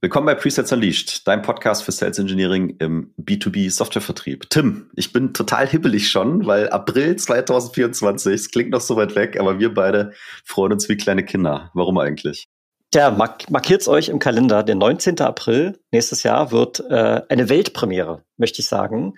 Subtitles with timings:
[0.00, 4.48] Willkommen bei Presets Unleashed, dein Podcast für Sales Engineering im B2B Softwarevertrieb.
[4.48, 9.40] Tim, ich bin total hibbelig schon, weil April 2024, es klingt noch so weit weg,
[9.40, 10.12] aber wir beide
[10.44, 11.72] freuen uns wie kleine Kinder.
[11.74, 12.46] Warum eigentlich?
[12.92, 14.62] Tja, mark markiert's euch im Kalender.
[14.62, 15.18] Der 19.
[15.18, 19.14] April nächstes Jahr wird äh, eine Weltpremiere, möchte ich sagen.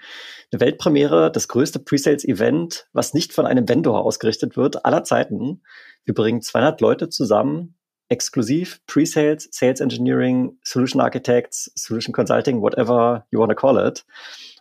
[0.50, 5.62] Eine Weltpremiere, das größte Presales-Event, was nicht von einem Vendor ausgerichtet wird, aller Zeiten.
[6.06, 7.76] Wir bringen 200 Leute zusammen,
[8.10, 14.04] exklusiv Pre-Sales, Sales Engineering, Solution Architects, Solution Consulting, whatever you want to call it,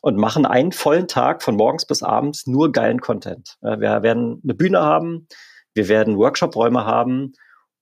[0.01, 3.57] und machen einen vollen Tag von morgens bis abends nur geilen Content.
[3.61, 5.27] Wir werden eine Bühne haben,
[5.73, 7.33] wir werden Workshop-Räume haben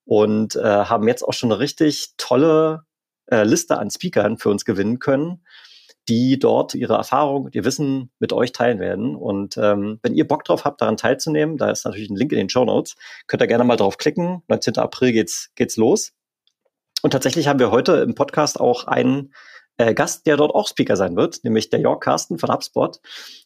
[0.06, 2.84] und äh, haben jetzt auch schon eine richtig tolle
[3.28, 5.44] äh, Liste an Speakern für uns gewinnen können
[6.10, 9.16] die dort ihre Erfahrung und ihr Wissen mit euch teilen werden.
[9.16, 12.38] Und ähm, wenn ihr Bock drauf habt, daran teilzunehmen, da ist natürlich ein Link in
[12.38, 12.96] den Show Notes,
[13.28, 14.44] könnt ihr gerne mal drauf klicken.
[14.48, 14.78] 19.
[14.78, 16.14] April geht's, geht's los.
[17.02, 19.34] Und tatsächlich haben wir heute im Podcast auch einen
[19.78, 23.00] äh, Gast, der dort auch Speaker sein wird, nämlich der Jörg Carsten von HubSpot.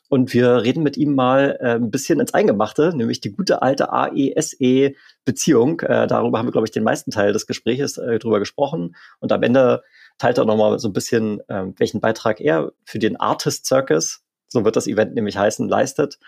[0.10, 3.92] Und wir reden mit ihm mal äh, ein bisschen ins Eingemachte, nämlich die gute alte
[3.92, 5.82] AESE-Beziehung.
[5.82, 8.96] Äh, darüber haben wir, glaube ich, den meisten Teil des Gesprächs äh, drüber gesprochen.
[9.20, 9.84] Und am Ende
[10.22, 14.64] teilt er nochmal so ein bisschen, ähm, welchen Beitrag er für den Artist Circus, so
[14.64, 16.20] wird das Event nämlich heißen, leistet.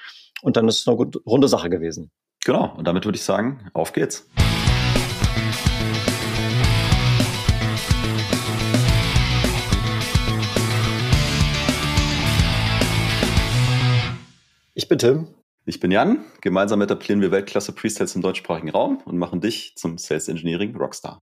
[0.42, 2.10] Und dann ist es eine gute, runde Sache gewesen.
[2.44, 2.74] Genau.
[2.76, 4.28] Und damit würde ich sagen, auf geht's.
[14.74, 15.28] Ich bin Tim.
[15.66, 16.26] Ich bin Jan.
[16.42, 21.22] Gemeinsam etablieren wir Weltklasse Presales im deutschsprachigen Raum und machen dich zum Sales Engineering Rockstar.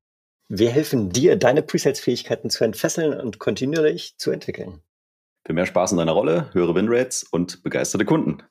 [0.54, 4.82] Wir helfen dir, deine Presales-Fähigkeiten zu entfesseln und kontinuierlich zu entwickeln.
[5.48, 8.44] Für mehr Spaß in deiner Rolle, höhere Winrates und begeisterte Kunden.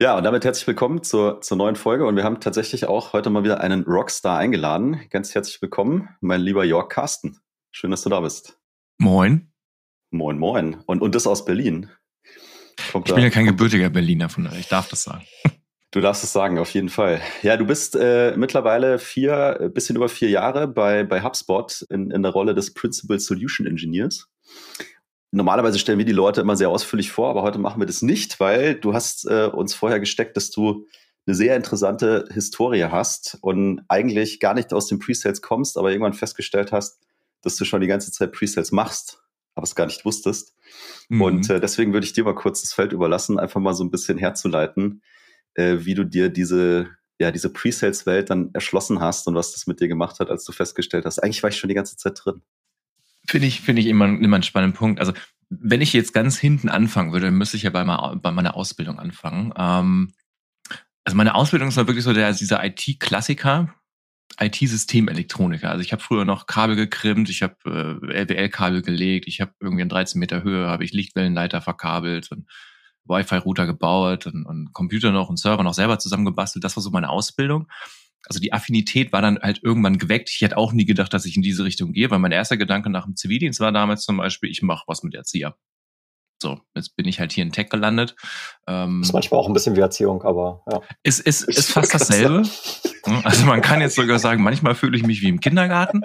[0.00, 2.06] Ja, und damit herzlich willkommen zur, zur neuen Folge.
[2.06, 5.00] Und wir haben tatsächlich auch heute mal wieder einen Rockstar eingeladen.
[5.10, 7.38] Ganz herzlich willkommen, mein lieber Jörg Carsten.
[7.70, 8.58] Schön, dass du da bist.
[8.98, 9.52] Moin.
[10.10, 10.82] Moin, moin.
[10.86, 11.88] Und, und das aus Berlin.
[12.90, 15.24] Kommt ich bin ja kein gebürtiger Berliner, von daher, ich darf das sagen.
[15.92, 17.20] Du darfst es sagen, auf jeden Fall.
[17.42, 22.10] Ja, du bist äh, mittlerweile vier, äh, bisschen über vier Jahre bei, bei HubSpot in,
[22.12, 24.28] in der Rolle des Principal Solution Engineers.
[25.32, 28.38] Normalerweise stellen wir die Leute immer sehr ausführlich vor, aber heute machen wir das nicht,
[28.38, 30.86] weil du hast äh, uns vorher gesteckt, dass du
[31.26, 36.14] eine sehr interessante Historie hast und eigentlich gar nicht aus dem Presales kommst, aber irgendwann
[36.14, 37.00] festgestellt hast,
[37.42, 39.20] dass du schon die ganze Zeit Presales machst
[39.54, 40.54] aber es gar nicht wusstest.
[41.08, 41.22] Mhm.
[41.22, 43.90] Und äh, deswegen würde ich dir mal kurz das Feld überlassen, einfach mal so ein
[43.90, 45.02] bisschen herzuleiten,
[45.54, 46.88] äh, wie du dir diese,
[47.20, 50.52] ja, diese Pre-Sales-Welt dann erschlossen hast und was das mit dir gemacht hat, als du
[50.52, 52.42] festgestellt hast, eigentlich war ich schon die ganze Zeit drin.
[53.26, 54.98] Finde ich, finde ich immer, immer einen spannenden Punkt.
[54.98, 55.12] Also,
[55.50, 58.98] wenn ich jetzt ganz hinten anfangen würde, dann müsste ich ja bei, bei meiner Ausbildung
[58.98, 59.52] anfangen.
[59.56, 60.12] Ähm,
[61.04, 63.74] also meine Ausbildung ist war wirklich so der, dieser IT-Klassiker,
[64.38, 65.70] IT-Systemelektroniker.
[65.70, 69.82] Also ich habe früher noch Kabel gekrimmt, ich habe äh, LWL-Kabel gelegt, ich habe irgendwie
[69.82, 72.46] in 13 Meter Höhe habe ich Lichtwellenleiter verkabelt und
[73.04, 76.64] Wi-Fi-Router gebaut und, und Computer noch und Server noch selber zusammengebastelt.
[76.64, 77.68] Das war so meine Ausbildung.
[78.26, 80.30] Also die Affinität war dann halt irgendwann geweckt.
[80.30, 82.90] Ich hätte auch nie gedacht, dass ich in diese Richtung gehe, weil mein erster Gedanke
[82.90, 85.56] nach dem Zivildienst war damals zum Beispiel, ich mache was mit Erzieher.
[86.42, 88.16] So, jetzt bin ich halt hier in Tech gelandet.
[88.66, 90.80] Ähm, ist manchmal auch ein bisschen wie Erziehung, aber ja.
[91.02, 92.42] Ist, ist, ist fast dasselbe.
[93.24, 96.02] Also man kann jetzt sogar sagen, manchmal fühle ich mich wie im Kindergarten.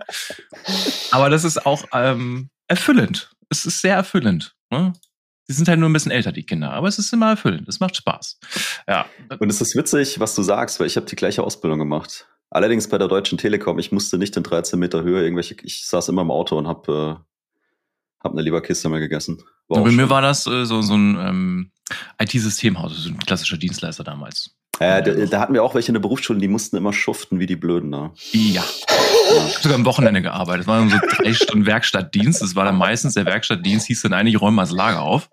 [1.12, 3.32] Aber das ist auch ähm, erfüllend.
[3.50, 4.56] Es ist sehr erfüllend.
[4.72, 4.94] Ne?
[5.48, 7.68] Sie sind halt nur ein bisschen älter, die Kinder, aber es ist immer erfüllend.
[7.68, 8.40] Es macht Spaß.
[8.88, 9.06] Ja.
[9.40, 12.28] Und es ist witzig, was du sagst, weil ich habe die gleiche Ausbildung gemacht.
[12.50, 13.78] Allerdings bei der Deutschen Telekom.
[13.80, 15.56] Ich musste nicht in 13 Meter Höhe irgendwelche.
[15.64, 19.44] Ich saß immer im Auto und habe äh, hab eine Leberkiste mehr gegessen.
[19.68, 21.72] War bei mir war das äh, so, so ein ähm,
[22.20, 24.55] IT-Systemhaus, so ein klassischer Dienstleister damals.
[24.80, 27.46] Äh, da, da, hatten wir auch welche in der Berufsschule, die mussten immer schuften wie
[27.46, 28.12] die Blöden da.
[28.32, 28.64] Ja.
[28.64, 30.62] Ich habe sogar am Wochenende gearbeitet.
[30.62, 32.42] Es waren so drei Stunden Werkstattdienst.
[32.42, 35.30] Das war dann meistens, der Werkstattdienst hieß dann eigentlich, räumen wir das Lager auf.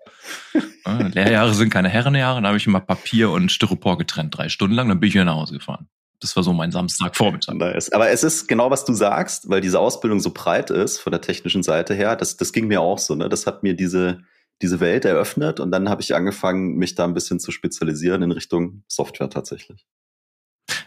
[0.85, 2.37] Lehrjahre sind keine Herrenjahre.
[2.37, 4.87] Dann habe ich immer Papier und Styropor getrennt, drei Stunden lang.
[4.87, 5.87] Dann bin ich wieder nach Hause gefahren.
[6.21, 7.55] Das war so mein Samstagvormittag.
[7.55, 7.91] Nice.
[7.91, 11.19] Aber es ist genau, was du sagst, weil diese Ausbildung so breit ist von der
[11.19, 12.15] technischen Seite her.
[12.15, 13.13] Das, das ging mir auch so.
[13.13, 13.27] Ne?
[13.27, 14.19] Das hat mir diese,
[14.63, 18.31] diese Welt eröffnet und dann habe ich angefangen, mich da ein bisschen zu spezialisieren in
[18.31, 19.85] Richtung Software tatsächlich.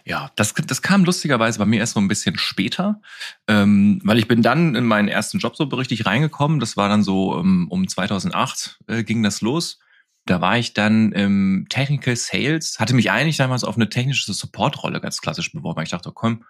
[0.04, 3.00] Ja, das, das kam lustigerweise bei mir erst so ein bisschen später,
[3.48, 6.60] ähm, weil ich bin dann in meinen ersten Job so richtig reingekommen.
[6.60, 9.78] Das war dann so um, um 2008 äh, ging das los.
[10.24, 15.00] Da war ich dann im Technical Sales, hatte mich eigentlich damals auf eine technische Supportrolle
[15.00, 15.82] ganz klassisch beworben.
[15.82, 16.44] Ich dachte, komm,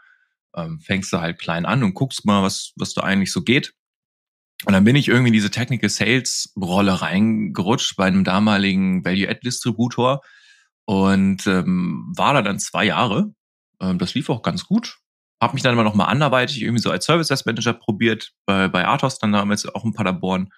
[0.54, 3.74] ähm, fängst du halt klein an und guckst mal, was, was da eigentlich so geht.
[4.66, 9.28] Und dann bin ich irgendwie in diese Technical Sales Rolle reingerutscht bei einem damaligen Value
[9.28, 10.22] Add Distributor
[10.86, 13.32] und ähm, war da dann zwei Jahre.
[13.80, 14.98] Ähm, das lief auch ganz gut.
[15.40, 18.66] habe mich dann immer noch mal anderweitig irgendwie so als Service Desk Manager probiert bei,
[18.66, 20.52] bei Athos dann damals auch in Paderborn,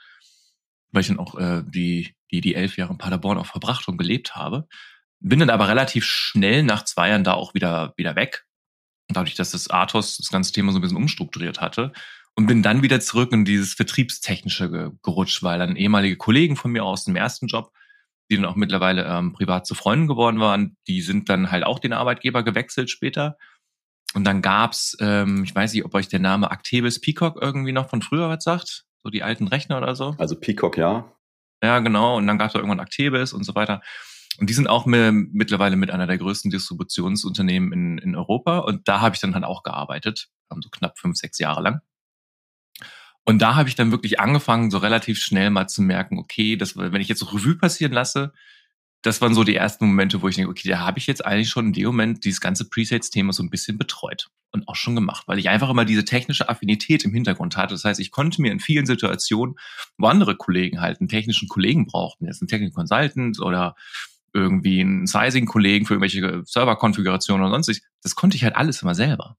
[0.91, 3.99] weil ich dann auch äh, die, die, die elf Jahre in Paderborn auch verbracht und
[3.99, 4.69] gelebt habe.
[5.21, 8.47] Bin dann aber relativ schnell nach zwei Jahren da auch wieder, wieder weg.
[9.09, 11.93] Dadurch, dass das Athos das ganze Thema so ein bisschen umstrukturiert hatte.
[12.39, 16.85] Und bin dann wieder zurück in dieses Vertriebstechnische gerutscht, weil dann ehemalige Kollegen von mir
[16.85, 17.73] aus dem ersten Job,
[18.31, 21.81] die dann auch mittlerweile ähm, privat zu Freunden geworden waren, die sind dann halt auch
[21.81, 23.37] den Arbeitgeber gewechselt später.
[24.15, 27.91] Und dann gab's, ähm, ich weiß nicht, ob euch der Name Actebis Peacock irgendwie noch
[27.91, 30.15] von früher was sagt, so die alten Rechner oder so.
[30.19, 31.13] Also Peacock, ja.
[31.61, 32.19] Ja, genau.
[32.19, 33.83] Und dann gab's da irgendwann Actebis und so weiter.
[34.39, 38.59] Und die sind auch mit, mittlerweile mit einer der größten Distributionsunternehmen in, in Europa.
[38.59, 41.81] Und da habe ich dann halt auch gearbeitet, so knapp fünf, sechs Jahre lang.
[43.29, 46.79] Und da habe ich dann wirklich angefangen, so relativ schnell mal zu merken, okay, das,
[46.79, 48.33] wenn ich jetzt so Revue passieren lasse,
[49.03, 51.51] das waren so die ersten Momente, wo ich denke, okay, da habe ich jetzt eigentlich
[51.51, 55.25] schon in dem Moment dieses ganze Presets-Thema so ein bisschen betreut und auch schon gemacht,
[55.27, 57.75] weil ich einfach immer diese technische Affinität im Hintergrund hatte.
[57.75, 59.57] Das heißt, ich konnte mir in vielen Situationen,
[59.99, 63.77] wo andere Kollegen halt einen technischen Kollegen brauchten, jetzt einen Technical Consultant oder
[64.33, 69.37] irgendwie einen Sizing-Kollegen für irgendwelche Server-Konfigurationen oder sonstiges, das konnte ich halt alles immer selber.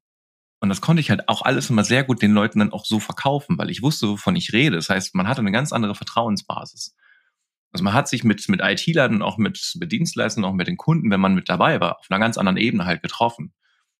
[0.61, 2.99] Und das konnte ich halt auch alles immer sehr gut den Leuten dann auch so
[2.99, 4.75] verkaufen, weil ich wusste, wovon ich rede.
[4.75, 6.95] Das heißt, man hatte eine ganz andere Vertrauensbasis.
[7.71, 11.11] Also man hat sich mit, mit IT-Lern auch mit, mit Dienstleistern, auch mit den Kunden,
[11.11, 13.53] wenn man mit dabei war, auf einer ganz anderen Ebene halt getroffen.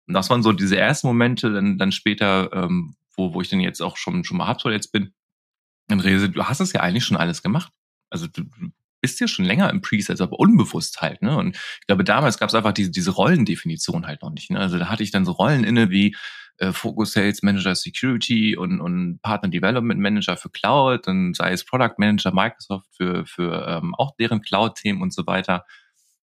[0.07, 3.59] Und das waren so diese ersten Momente, dann, dann später, ähm, wo, wo ich dann
[3.59, 5.13] jetzt auch schon, schon mal Hubspot jetzt bin,
[5.87, 7.71] dann Rese, du hast es ja eigentlich schon alles gemacht.
[8.09, 8.71] Also du, du
[9.01, 11.21] bist ja schon länger im Preset, aber unbewusst halt.
[11.21, 11.37] Ne?
[11.37, 14.49] Und ich glaube, damals gab es einfach diese, diese Rollendefinition halt noch nicht.
[14.49, 14.59] Ne?
[14.59, 16.15] Also da hatte ich dann so Rollen inne wie
[16.59, 21.65] äh, Focus Sales Manager Security und, und Partner Development Manager für Cloud, dann sei es
[21.65, 25.65] Product Manager Microsoft für, für ähm, auch deren Cloud-Themen und so weiter.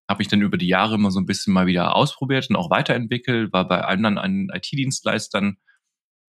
[0.08, 2.70] Habe ich dann über die Jahre immer so ein bisschen mal wieder ausprobiert und auch
[2.70, 5.56] weiterentwickelt, war bei anderen IT-Dienstleistern,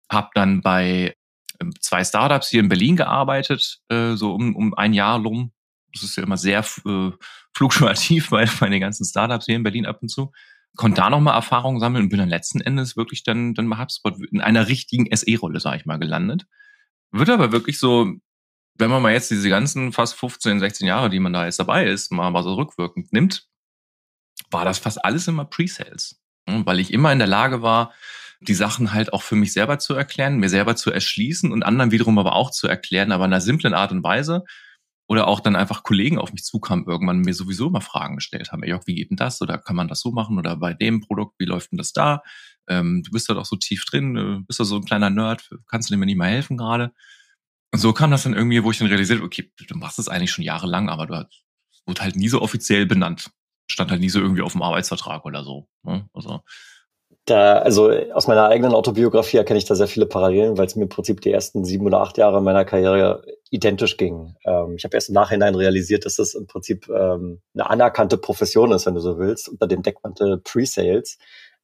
[0.10, 1.16] habe dann bei
[1.60, 5.52] ähm, zwei Startups hier in Berlin gearbeitet, äh, so um, um ein Jahr rum.
[5.94, 7.12] Das ist ja immer sehr äh,
[7.54, 10.32] fluktuativ bei, bei den ganzen Startups hier in Berlin ab und zu
[10.76, 14.16] konnte da nochmal Erfahrungen sammeln und bin dann letzten Endes wirklich dann, dann bei HubSpot
[14.32, 16.46] in einer richtigen SE-Rolle, sage ich mal, gelandet.
[17.12, 18.14] Wird aber wirklich so,
[18.76, 21.86] wenn man mal jetzt diese ganzen fast 15, 16 Jahre, die man da jetzt dabei
[21.86, 23.48] ist, mal, mal so rückwirkend nimmt,
[24.52, 26.22] war das fast alles immer Pre-Sales.
[26.46, 27.94] Weil ich immer in der Lage war,
[28.42, 31.92] die Sachen halt auch für mich selber zu erklären, mir selber zu erschließen und anderen
[31.92, 34.46] wiederum aber auch zu erklären, aber in einer simplen Art und Weise,
[35.10, 38.64] oder auch dann einfach Kollegen auf mich zukamen, irgendwann mir sowieso immer Fragen gestellt haben.
[38.64, 39.42] Jörg, wie geht denn das?
[39.42, 40.38] Oder kann man das so machen?
[40.38, 42.22] Oder bei dem Produkt, wie läuft denn das da?
[42.70, 45.50] Ähm, du bist da doch so tief drin, äh, bist da so ein kleiner Nerd,
[45.68, 46.94] kannst du mir nicht mal helfen gerade?
[47.74, 50.32] Und so kam das dann irgendwie, wo ich dann realisiert, okay, du machst das eigentlich
[50.32, 51.44] schon jahrelang, aber du hast,
[51.88, 53.32] wurde halt nie so offiziell benannt.
[53.68, 55.68] Stand halt nie so irgendwie auf dem Arbeitsvertrag oder so.
[55.82, 56.08] Ne?
[56.14, 56.42] Also
[57.26, 60.84] da, also aus meiner eigenen Autobiografie erkenne ich da sehr viele Parallelen, weil es mir
[60.84, 64.36] im Prinzip die ersten sieben oder acht Jahre meiner Karriere identisch ging.
[64.46, 68.72] Ähm, ich habe erst im Nachhinein realisiert, dass das im Prinzip ähm, eine anerkannte Profession
[68.72, 71.18] ist, wenn du so willst, unter dem Deckmantel Pre-Sales.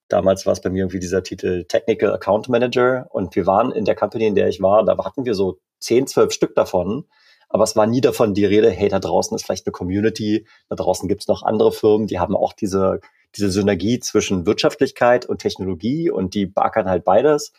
[0.08, 3.86] Damals war es bei mir irgendwie dieser Titel Technical Account Manager und wir waren in
[3.86, 7.06] der Company, in der ich war, da hatten wir so zehn, zwölf Stück davon.
[7.50, 10.76] Aber es war nie davon die Rede, hey, da draußen ist vielleicht eine Community, da
[10.76, 13.00] draußen gibt es noch andere Firmen, die haben auch diese
[13.36, 17.54] diese Synergie zwischen Wirtschaftlichkeit und Technologie und die beackern halt beides.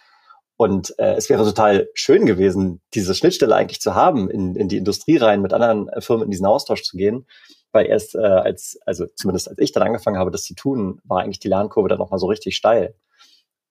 [0.56, 4.78] Und äh, es wäre total schön gewesen, diese Schnittstelle eigentlich zu haben, in, in die
[4.78, 7.26] Industrie rein, mit anderen äh, Firmen in diesen Austausch zu gehen.
[7.72, 11.20] Weil erst äh, als, also zumindest als ich dann angefangen habe, das zu tun, war
[11.20, 12.94] eigentlich die Lernkurve dann nochmal so richtig steil.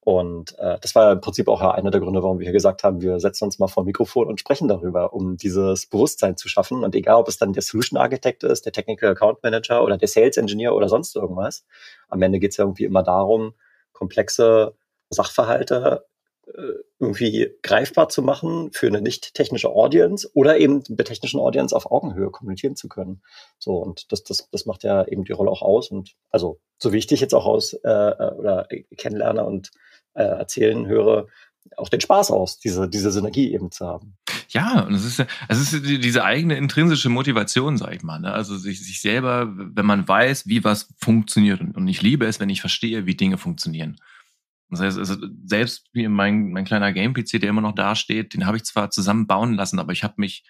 [0.01, 3.01] Und äh, das war im Prinzip auch einer der Gründe, warum wir hier gesagt haben,
[3.01, 6.83] wir setzen uns mal vor ein Mikrofon und sprechen darüber, um dieses Bewusstsein zu schaffen.
[6.83, 10.07] Und egal, ob es dann der Solution Architect ist, der Technical Account Manager oder der
[10.07, 11.65] Sales Engineer oder sonst irgendwas,
[12.07, 13.55] am Ende geht es ja irgendwie immer darum,
[13.93, 14.75] komplexe
[15.09, 16.05] Sachverhalte
[16.99, 21.91] irgendwie greifbar zu machen für eine nicht technische Audience oder eben mit technischen Audience auf
[21.91, 23.21] Augenhöhe kommunizieren zu können.
[23.59, 25.91] So, und das, das, das macht ja eben die Rolle auch aus.
[25.91, 29.71] Und also, so wie ich dich jetzt auch aus äh, äh oder kennenlerne und
[30.13, 31.27] äh, erzählen höre,
[31.77, 34.17] auch den Spaß aus, diese, diese Synergie eben zu haben.
[34.49, 38.19] Ja, und es ist es ist diese eigene intrinsische Motivation, sag ich mal.
[38.19, 38.31] Ne?
[38.31, 41.59] Also sich, sich selber, wenn man weiß, wie was funktioniert.
[41.59, 43.97] Und ich liebe es, wenn ich verstehe, wie Dinge funktionieren.
[44.69, 48.57] Das heißt, also selbst mein, mein kleiner Game-PC, der immer noch da steht, den habe
[48.57, 50.43] ich zwar zusammen bauen lassen, aber ich habe mich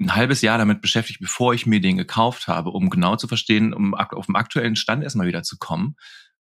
[0.00, 3.72] ein halbes Jahr damit beschäftigt, bevor ich mir den gekauft habe, um genau zu verstehen,
[3.72, 5.96] um auf dem aktuellen Stand erstmal wieder zu kommen,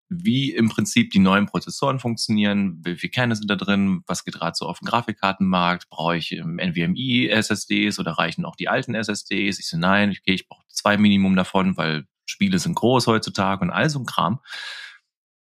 [0.09, 4.35] wie im Prinzip die neuen Prozessoren funktionieren, wie viele Kerne sind da drin, was geht
[4.35, 9.59] gerade so auf dem Grafikkartenmarkt, brauche ich NVMe SSDs oder reichen auch die alten SSDs?
[9.59, 13.71] Ich so, nein, okay, ich brauche zwei Minimum davon, weil Spiele sind groß heutzutage und
[13.71, 14.41] all so ein Kram.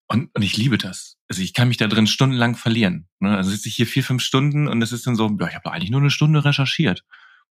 [0.07, 1.17] Und, und ich liebe das.
[1.29, 3.09] Also ich kann mich da drin stundenlang verlieren.
[3.21, 3.37] Ne?
[3.37, 5.73] Also sitze ich hier vier, fünf Stunden und es ist dann so, ja, ich habe
[5.73, 7.05] eigentlich nur eine Stunde recherchiert.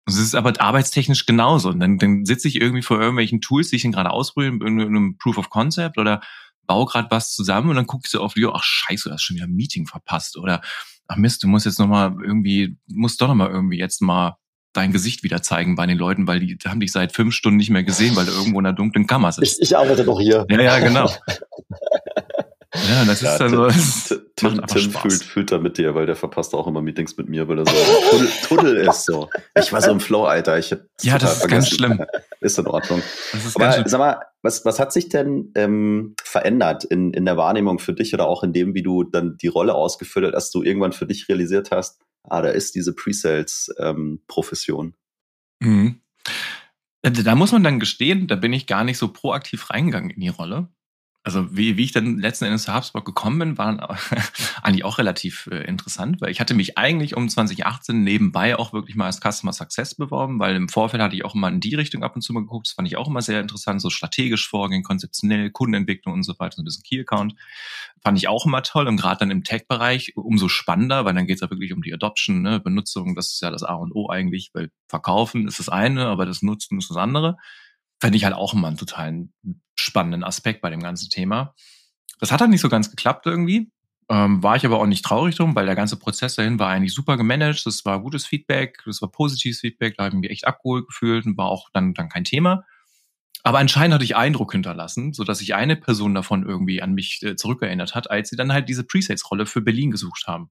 [0.06, 1.70] Und es ist aber arbeitstechnisch genauso.
[1.70, 4.62] Und dann, dann sitze ich irgendwie vor irgendwelchen Tools, die ich dann gerade ausprobiere, in
[4.62, 6.22] irgendeinem Proof of Concept oder
[6.68, 9.36] baue gerade was zusammen und dann gucke ich so auf ach scheiße, du hast schon
[9.36, 10.38] wieder ein Meeting verpasst.
[10.38, 10.62] Oder
[11.08, 14.38] ach Mist, du musst jetzt nochmal irgendwie, musst doch nochmal irgendwie jetzt mal
[14.74, 17.70] dein Gesicht wieder zeigen bei den Leuten, weil die haben dich seit fünf Stunden nicht
[17.70, 19.62] mehr gesehen, weil du irgendwo in einer dunklen Kammer sitzt.
[19.62, 20.46] Ich, ich arbeite doch hier.
[20.50, 21.12] Ja, ja, genau.
[22.90, 23.52] Ja, das Ja, ist dann
[24.36, 27.30] Tim, Tim, Tim, fühlt, fühlt da mit dir, weil der verpasst auch immer Meetings mit
[27.30, 27.72] mir, weil er so
[28.10, 29.30] Tunnel, Tunnel ist so.
[29.56, 30.58] Ich war so im Flow, Alter.
[30.58, 30.72] Ich
[31.04, 31.76] Ja, das ist ganz vergessen.
[31.76, 32.06] schlimm.
[32.42, 33.02] Ist in Ordnung.
[33.32, 37.38] Ist ganz Aber sag mal, was, was hat sich denn ähm, verändert in, in der
[37.38, 40.52] Wahrnehmung für dich oder auch in dem, wie du dann die Rolle ausgefüllt hast, dass
[40.52, 44.94] du irgendwann für dich realisiert hast, ah, da ist diese Pre-Sales-Profession.
[45.62, 46.02] Mhm.
[47.02, 50.20] Da- Da muss man dann gestehen, da bin ich gar nicht so proaktiv reingegangen in
[50.22, 50.68] die Rolle.
[51.26, 53.98] Also wie, wie ich dann letzten Endes zu HubSpot gekommen bin, war
[54.62, 58.98] eigentlich auch relativ äh, interessant, weil ich hatte mich eigentlich um 2018 nebenbei auch wirklich
[58.98, 62.04] mal als Customer Success beworben, weil im Vorfeld hatte ich auch immer in die Richtung
[62.04, 62.68] ab und zu mal geguckt.
[62.68, 66.58] Das fand ich auch immer sehr interessant, so strategisch vorgehen, konzeptionell, Kundenentwicklung und so weiter,
[66.58, 67.36] so ein bisschen Key Account.
[68.02, 71.36] Fand ich auch immer toll und gerade dann im Tech-Bereich umso spannender, weil dann geht
[71.36, 74.10] es ja wirklich um die Adoption, ne, Benutzung, das ist ja das A und O
[74.10, 77.38] eigentlich, weil verkaufen ist das eine, aber das Nutzen ist das andere.
[78.02, 79.32] Fände ich halt auch immer einen totalen
[79.76, 81.56] spannenden Aspekt bei dem ganzen Thema.
[82.20, 83.72] Das hat dann nicht so ganz geklappt irgendwie.
[84.10, 86.94] Ähm, war ich aber auch nicht traurig drum, weil der ganze Prozess dahin war eigentlich
[86.94, 87.66] super gemanagt.
[87.66, 91.26] Das war gutes Feedback, das war positives Feedback, da habe ich mich echt abgeholt gefühlt
[91.26, 92.66] und war auch dann, dann kein Thema.
[93.44, 97.22] Aber anscheinend hatte ich Eindruck hinterlassen, so dass sich eine Person davon irgendwie an mich
[97.24, 100.50] äh, zurückerinnert hat, als sie dann halt diese Presales-Rolle für Berlin gesucht haben.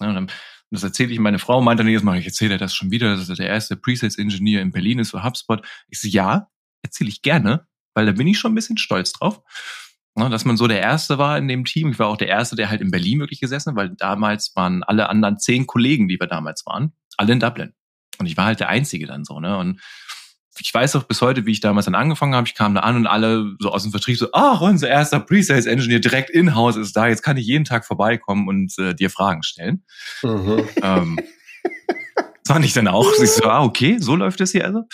[0.00, 0.30] Ja, und dann,
[0.70, 3.28] das erzähle ich meine Frau, meinte dann jedes Mal, ich erzähle das schon wieder, dass
[3.28, 5.66] er der erste Presales-Ingenieur in Berlin ist für HubSpot.
[5.88, 6.48] Ich so, ja,
[6.82, 7.67] erzähle ich gerne,
[7.98, 9.40] weil da bin ich schon ein bisschen stolz drauf.
[10.16, 11.90] Ja, dass man so der Erste war in dem Team.
[11.90, 14.84] Ich war auch der Erste, der halt in Berlin wirklich gesessen hat, weil damals waren
[14.84, 17.72] alle anderen zehn Kollegen, die wir damals waren, alle in Dublin.
[18.20, 19.58] Und ich war halt der Einzige dann so, ne?
[19.58, 19.80] Und
[20.60, 22.46] ich weiß auch bis heute, wie ich damals dann angefangen habe.
[22.46, 25.98] Ich kam da an und alle so aus dem Vertrieb so, ach, unser erster Pre-Sales-Engineer
[25.98, 27.08] direkt in-house ist da.
[27.08, 29.84] Jetzt kann ich jeden Tag vorbeikommen und äh, dir Fragen stellen.
[30.22, 30.68] Mhm.
[30.82, 31.18] Ähm,
[32.14, 33.10] das fand ich dann auch.
[33.20, 34.84] Ich so, ah, okay, so läuft es hier also.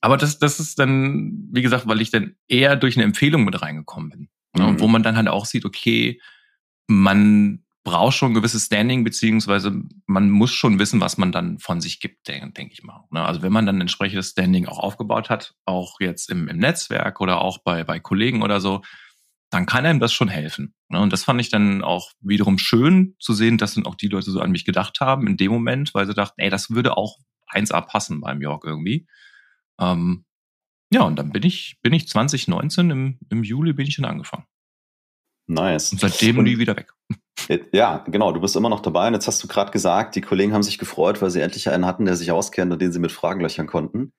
[0.00, 3.60] Aber das, das ist dann, wie gesagt, weil ich dann eher durch eine Empfehlung mit
[3.60, 4.28] reingekommen bin.
[4.56, 4.72] Ne?
[4.72, 4.80] Mhm.
[4.80, 6.20] Wo man dann halt auch sieht, okay,
[6.86, 9.72] man braucht schon ein gewisses Standing, beziehungsweise
[10.06, 13.04] man muss schon wissen, was man dann von sich gibt, denke denk ich mal.
[13.10, 13.24] Ne?
[13.24, 17.40] Also wenn man dann entsprechendes Standing auch aufgebaut hat, auch jetzt im, im Netzwerk oder
[17.40, 18.82] auch bei, bei Kollegen oder so,
[19.50, 20.74] dann kann einem das schon helfen.
[20.88, 21.00] Ne?
[21.00, 24.30] Und das fand ich dann auch wiederum schön zu sehen, dass dann auch die Leute
[24.30, 27.18] so an mich gedacht haben in dem Moment, weil sie dachten, ey, das würde auch
[27.52, 29.06] 1A passen beim York irgendwie.
[29.80, 30.24] Ähm,
[30.92, 34.44] ja, und dann bin ich, bin ich 2019 im, im Juli bin ich dann angefangen.
[35.48, 35.92] Nice.
[35.92, 36.92] Und seitdem Und- nie wieder weg.
[37.72, 39.08] Ja, genau, du bist immer noch dabei.
[39.08, 41.86] Und jetzt hast du gerade gesagt, die Kollegen haben sich gefreut, weil sie endlich einen
[41.86, 44.12] hatten, der sich auskennt und den sie mit Fragen löchern konnten.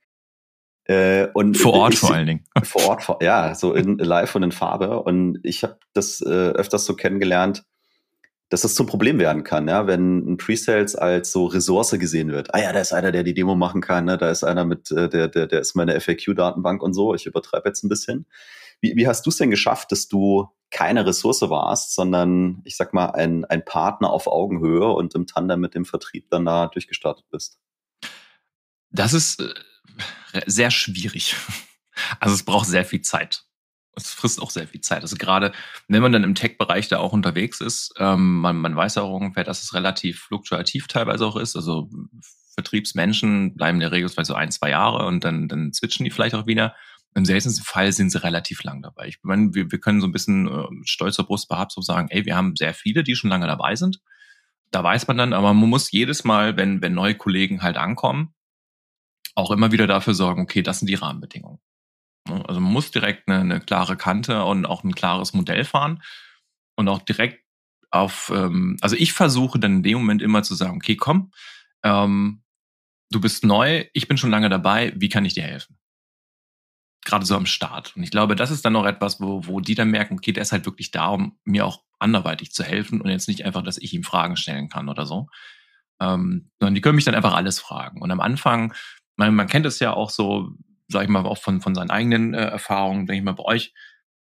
[0.85, 2.43] Äh, und Vor Ort ich- vor allen Dingen.
[2.63, 5.01] Vor Ort, ja, so in live und in Farbe.
[5.01, 7.63] Und ich habe das äh, öfters so kennengelernt,
[8.49, 12.53] dass das zum Problem werden kann, ja, wenn ein Pre-Sales als so Ressource gesehen wird.
[12.53, 14.17] Ah ja, da ist einer, der die Demo machen kann, ne?
[14.17, 17.15] da ist einer mit, äh, der, der, der ist meine FAQ-Datenbank und so.
[17.15, 18.27] Ich übertreibe jetzt ein bisschen.
[18.81, 22.93] Wie, wie hast du es denn geschafft, dass du keine Ressource warst, sondern ich sag
[22.93, 27.25] mal ein, ein Partner auf Augenhöhe und im Tandem mit dem Vertrieb dann da durchgestartet
[27.31, 27.59] bist?
[28.91, 29.41] Das ist
[30.33, 31.35] äh, sehr schwierig.
[32.19, 33.45] Also es braucht sehr viel Zeit.
[33.95, 35.01] Es frisst auch sehr viel Zeit.
[35.01, 35.51] Also gerade
[35.87, 39.43] wenn man dann im Tech-Bereich da auch unterwegs ist, ähm, man, man weiß auch ungefähr,
[39.43, 41.55] dass es relativ fluktuativ teilweise auch ist.
[41.55, 41.89] Also
[42.55, 46.35] Vertriebsmenschen bleiben in der Regel so ein, zwei Jahre und dann, dann switchen die vielleicht
[46.35, 46.75] auch wieder.
[47.15, 49.07] Im seltensten Fall sind sie relativ lang dabei.
[49.07, 52.25] Ich meine, wir, wir können so ein bisschen äh, stolzer Brust behaupten und sagen, ey,
[52.25, 54.01] wir haben sehr viele, die schon lange dabei sind.
[54.71, 58.33] Da weiß man dann, aber man muss jedes Mal, wenn, wenn neue Kollegen halt ankommen,
[59.35, 61.59] auch immer wieder dafür sorgen, okay, das sind die Rahmenbedingungen.
[62.27, 62.43] Ne?
[62.47, 66.01] Also man muss direkt eine, eine klare Kante und auch ein klares Modell fahren
[66.75, 67.43] und auch direkt
[67.91, 71.31] auf, ähm, also ich versuche dann in dem Moment immer zu sagen, okay, komm,
[71.83, 72.43] ähm,
[73.11, 75.77] du bist neu, ich bin schon lange dabei, wie kann ich dir helfen?
[77.05, 77.95] Gerade so am Start.
[77.95, 80.41] Und ich glaube, das ist dann noch etwas, wo, wo die dann merken, okay, der
[80.41, 83.77] ist halt wirklich da, um mir auch anderweitig zu helfen und jetzt nicht einfach, dass
[83.77, 85.27] ich ihm Fragen stellen kann oder so.
[85.99, 88.01] Ähm, sondern die können mich dann einfach alles fragen.
[88.01, 88.73] Und am Anfang,
[89.17, 90.49] man, man kennt es ja auch so,
[90.87, 93.73] sag ich mal, auch von, von seinen eigenen äh, Erfahrungen, denke ich mal, bei euch,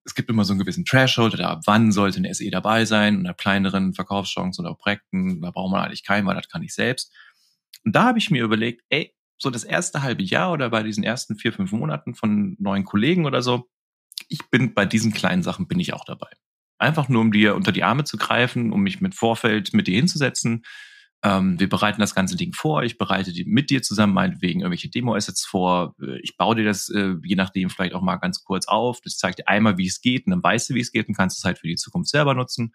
[0.03, 3.17] es gibt immer so einen gewissen Threshold oder ab wann sollte ein SE dabei sein
[3.17, 6.73] und ab kleineren Verkaufschancen oder Projekten, da braucht man eigentlich keinen, weil das kann ich
[6.73, 7.13] selbst.
[7.83, 11.03] Und da habe ich mir überlegt, ey, so das erste halbe Jahr oder bei diesen
[11.03, 13.69] ersten vier, fünf Monaten von neuen Kollegen oder so,
[14.27, 16.29] ich bin bei diesen kleinen Sachen bin ich auch dabei.
[16.77, 19.95] Einfach nur, um dir unter die Arme zu greifen, um mich mit Vorfeld mit dir
[19.95, 20.63] hinzusetzen.
[21.23, 22.83] Ähm, wir bereiten das ganze Ding vor.
[22.83, 25.95] Ich bereite die mit dir zusammen meinetwegen irgendwelche Demo-Assets vor.
[26.01, 29.01] Äh, ich baue dir das äh, je nachdem vielleicht auch mal ganz kurz auf.
[29.01, 31.15] Das zeigt dir einmal, wie es geht und dann weißt du, wie es geht und
[31.15, 32.73] kannst es halt für die Zukunft selber nutzen.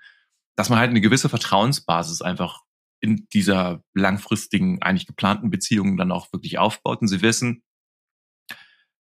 [0.54, 2.60] Dass man halt eine gewisse Vertrauensbasis einfach
[3.00, 7.62] in dieser langfristigen, eigentlich geplanten Beziehung dann auch wirklich aufbaut und sie wissen,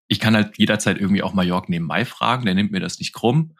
[0.08, 3.56] ich kann halt jederzeit irgendwie auch Mallorca nebenbei fragen, der nimmt mir das nicht krumm.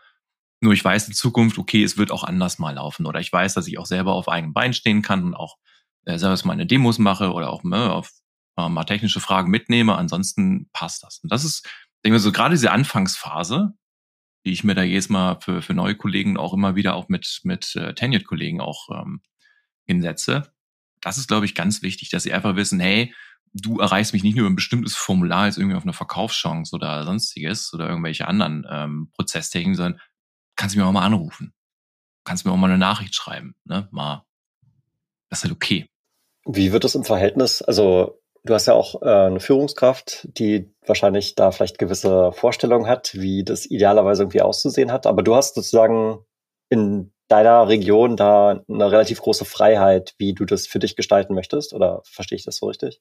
[0.60, 3.06] Nur ich weiß in Zukunft, okay, es wird auch anders mal laufen.
[3.06, 5.56] Oder ich weiß, dass ich auch selber auf eigenem Bein stehen kann und auch
[6.06, 8.10] äh, selber meine Demos mache oder auch ne, auf
[8.56, 9.96] äh, mal technische Fragen mitnehme.
[9.96, 11.18] Ansonsten passt das.
[11.18, 11.68] Und das ist,
[12.04, 13.74] denke ich so, gerade diese Anfangsphase,
[14.44, 17.40] die ich mir da jedes Mal für, für neue Kollegen auch immer wieder auch mit,
[17.42, 19.20] mit äh, Tenured-Kollegen auch ähm,
[19.84, 20.52] hinsetze.
[21.00, 23.12] Das ist, glaube ich, ganz wichtig, dass sie einfach wissen, hey,
[23.52, 27.04] du erreichst mich nicht nur über ein bestimmtes Formular, jetzt irgendwie auf eine Verkaufschance oder
[27.04, 30.00] sonstiges oder irgendwelche anderen ähm, Prozesstechniken, sondern
[30.56, 31.52] kannst du mir auch mal anrufen.
[32.24, 33.88] Kannst mir auch mal eine Nachricht schreiben, ne?
[33.92, 34.24] Mal.
[35.28, 35.88] Das ist halt okay.
[36.46, 37.60] Wie wird es im Verhältnis?
[37.60, 43.14] Also, du hast ja auch äh, eine Führungskraft, die wahrscheinlich da vielleicht gewisse Vorstellungen hat,
[43.14, 45.06] wie das idealerweise irgendwie auszusehen hat.
[45.06, 46.20] Aber du hast sozusagen
[46.68, 51.72] in deiner Region da eine relativ große Freiheit, wie du das für dich gestalten möchtest?
[51.72, 53.00] Oder verstehe ich das so richtig?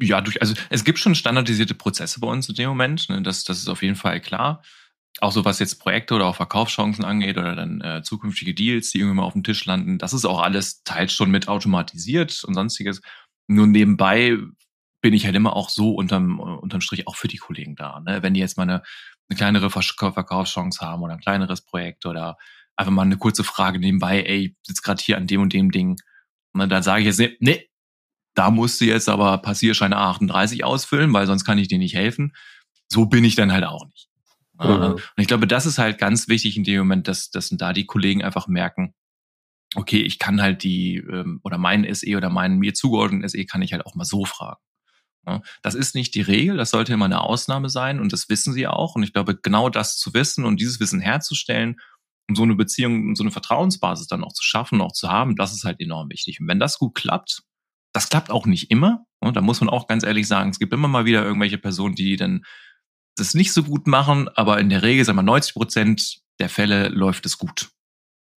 [0.00, 3.08] Ja, durch, also es gibt schon standardisierte Prozesse bei uns in dem Moment.
[3.08, 4.62] Ne, das, das ist auf jeden Fall klar.
[5.20, 8.98] Auch so was jetzt Projekte oder auch Verkaufschancen angeht oder dann äh, zukünftige Deals, die
[8.98, 12.54] irgendwann mal auf dem Tisch landen, das ist auch alles teils schon mit automatisiert und
[12.54, 13.00] sonstiges.
[13.48, 14.38] Nur nebenbei
[15.00, 18.00] bin ich halt immer auch so unterm, unterm Strich auch für die Kollegen da.
[18.00, 18.22] Ne?
[18.22, 18.82] Wenn die jetzt mal eine,
[19.28, 22.36] eine kleinere Verkaufschance haben oder ein kleineres Projekt oder
[22.76, 25.96] einfach mal eine kurze Frage nebenbei, ey, sitzt gerade hier an dem und dem Ding.
[26.52, 27.68] Und dann sage ich jetzt, nee, nee,
[28.34, 32.34] da musst du jetzt aber Passierschein 38 ausfüllen, weil sonst kann ich dir nicht helfen.
[32.88, 34.07] So bin ich dann halt auch nicht.
[34.58, 34.92] Mhm.
[34.92, 37.86] Und ich glaube, das ist halt ganz wichtig in dem Moment, dass, dass da die
[37.86, 38.94] Kollegen einfach merken,
[39.74, 43.62] okay, ich kann halt die, ähm, oder meinen SE oder meinen mir zugeordneten SE kann
[43.62, 44.60] ich halt auch mal so fragen.
[45.60, 48.66] Das ist nicht die Regel, das sollte immer eine Ausnahme sein und das wissen sie
[48.66, 48.94] auch.
[48.94, 51.76] Und ich glaube, genau das zu wissen und dieses Wissen herzustellen
[52.28, 55.36] um so eine Beziehung, um so eine Vertrauensbasis dann auch zu schaffen, auch zu haben,
[55.36, 56.40] das ist halt enorm wichtig.
[56.40, 57.42] Und wenn das gut klappt,
[57.92, 59.06] das klappt auch nicht immer.
[59.20, 61.94] Und da muss man auch ganz ehrlich sagen, es gibt immer mal wieder irgendwelche Personen,
[61.94, 62.44] die dann
[63.20, 66.88] das nicht so gut machen, aber in der Regel, sagen wir 90 Prozent der Fälle
[66.88, 67.70] läuft es gut.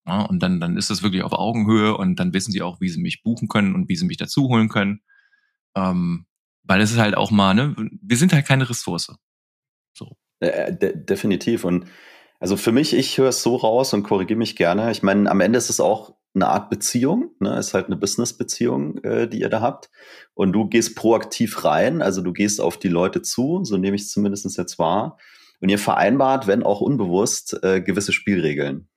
[0.08, 2.90] Ja, und dann, dann ist das wirklich auf Augenhöhe und dann wissen sie auch, wie
[2.90, 5.02] sie mich buchen können und wie sie mich dazu holen können.
[5.76, 6.26] Ähm,
[6.64, 9.14] weil es ist halt auch mal, ne, wir sind halt keine Ressource.
[9.94, 10.18] So.
[10.40, 11.64] Äh, de definitiv.
[11.64, 11.86] Und
[12.40, 14.92] also für mich, ich höre es so raus und korrigiere mich gerne.
[14.92, 17.58] Ich meine, am Ende ist es auch eine Art Beziehung, ne?
[17.58, 19.90] ist halt eine Business-Beziehung, äh, die ihr da habt.
[20.34, 24.04] Und du gehst proaktiv rein, also du gehst auf die Leute zu, so nehme ich
[24.04, 25.18] es zumindest jetzt wahr.
[25.60, 28.88] Und ihr vereinbart, wenn auch unbewusst, äh, gewisse Spielregeln.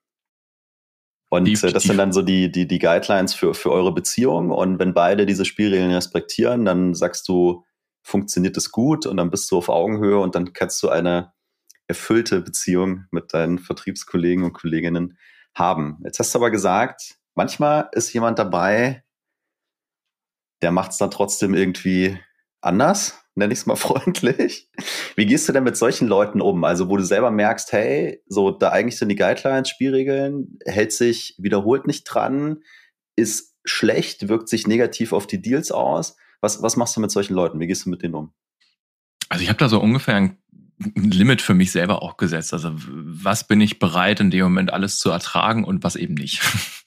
[1.29, 4.51] Und äh, das sind dann so die, die, die Guidelines für, für eure Beziehung.
[4.51, 7.65] Und wenn beide diese Spielregeln respektieren, dann sagst du,
[8.03, 11.33] funktioniert es gut und dann bist du auf Augenhöhe und dann kannst du eine
[11.89, 15.19] erfüllte Beziehung mit deinen Vertriebskollegen und Kolleginnen
[15.55, 16.01] haben.
[16.05, 19.05] Jetzt hast du aber gesagt, manchmal ist jemand dabei,
[20.63, 22.19] der macht es dann trotzdem irgendwie
[22.61, 24.71] anders, nenne ich es mal freundlich.
[25.17, 26.65] Wie gehst du denn mit solchen Leuten um?
[26.65, 31.35] Also, wo du selber merkst, hey, so da eigentlich sind die Guidelines, Spielregeln, hält sich,
[31.39, 32.63] wiederholt nicht dran,
[33.17, 36.17] ist schlecht, wirkt sich negativ auf die Deals aus.
[36.41, 37.61] Was, was machst du mit solchen Leuten?
[37.61, 38.35] Wie gehst du mit denen um?
[39.31, 40.39] Also ich habe da so ungefähr ein
[40.79, 42.53] ein Limit für mich selber auch gesetzt.
[42.53, 46.41] Also was bin ich bereit in dem Moment alles zu ertragen und was eben nicht.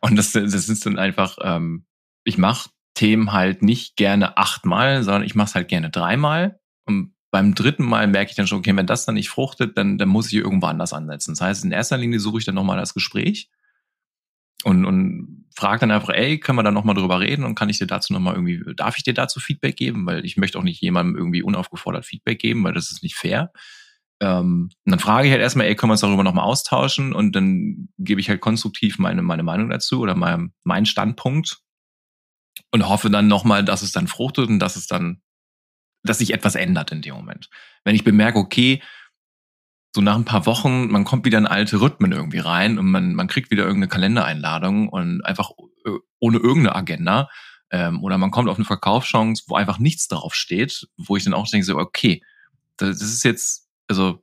[0.00, 1.86] und das, das ist dann einfach, ähm,
[2.24, 6.58] ich mache Themen halt nicht gerne achtmal, sondern ich mache es halt gerne dreimal.
[6.84, 9.98] Und beim dritten Mal merke ich dann schon, okay, wenn das dann nicht fruchtet, dann,
[9.98, 11.32] dann muss ich irgendwo anders ansetzen.
[11.32, 13.50] Das heißt, in erster Linie suche ich dann nochmal das Gespräch
[14.64, 17.78] und, und frage dann einfach, ey, können wir da nochmal drüber reden und kann ich
[17.78, 20.06] dir dazu nochmal irgendwie, darf ich dir dazu Feedback geben?
[20.06, 23.52] Weil ich möchte auch nicht jemandem irgendwie unaufgefordert Feedback geben, weil das ist nicht fair.
[24.20, 27.12] Ähm, und dann frage ich halt erstmal, ey, können wir uns darüber nochmal austauschen?
[27.12, 31.58] Und dann gebe ich halt konstruktiv meine, meine Meinung dazu oder mein, meinen Standpunkt
[32.72, 35.22] und hoffe dann nochmal, dass es dann fruchtet und dass es dann,
[36.02, 37.48] dass sich etwas ändert in dem Moment.
[37.84, 38.82] Wenn ich bemerke, okay,
[39.94, 43.14] so nach ein paar Wochen, man kommt wieder in alte Rhythmen irgendwie rein und man,
[43.14, 45.50] man kriegt wieder irgendeine Kalendereinladung und einfach
[45.84, 47.28] äh, ohne irgendeine Agenda.
[47.70, 51.34] Ähm, oder man kommt auf eine Verkaufschance, wo einfach nichts drauf steht, wo ich dann
[51.34, 52.22] auch denke, so, okay,
[52.76, 54.22] das, das ist jetzt, also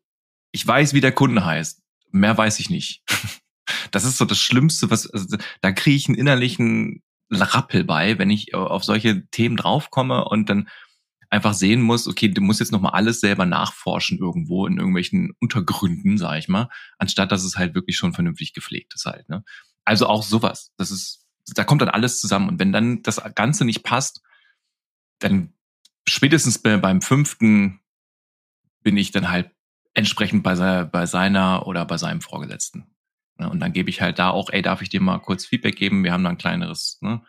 [0.51, 3.03] ich weiß, wie der Kunde heißt, mehr weiß ich nicht.
[3.91, 8.29] das ist so das Schlimmste, was, also, da kriege ich einen innerlichen Rappel bei, wenn
[8.29, 10.69] ich auf solche Themen draufkomme und dann
[11.29, 16.17] einfach sehen musst, okay, du musst jetzt nochmal alles selber nachforschen irgendwo in irgendwelchen Untergründen,
[16.17, 19.27] sag ich mal, anstatt dass es halt wirklich schon vernünftig gepflegt ist halt.
[19.27, 19.43] Ne?
[19.83, 20.71] Also auch sowas.
[20.77, 22.49] Das ist, da kommt dann alles zusammen.
[22.49, 24.21] Und wenn dann das Ganze nicht passt,
[25.19, 25.53] dann
[26.07, 27.81] spätestens beim fünften
[28.81, 29.51] bin ich dann halt
[29.95, 32.85] entsprechend bei, bei seiner oder bei seinem Vorgesetzten.
[33.37, 33.49] Ne?
[33.49, 36.03] Und dann gebe ich halt da auch, ey, darf ich dir mal kurz Feedback geben?
[36.03, 37.21] Wir haben da ein kleineres, ne?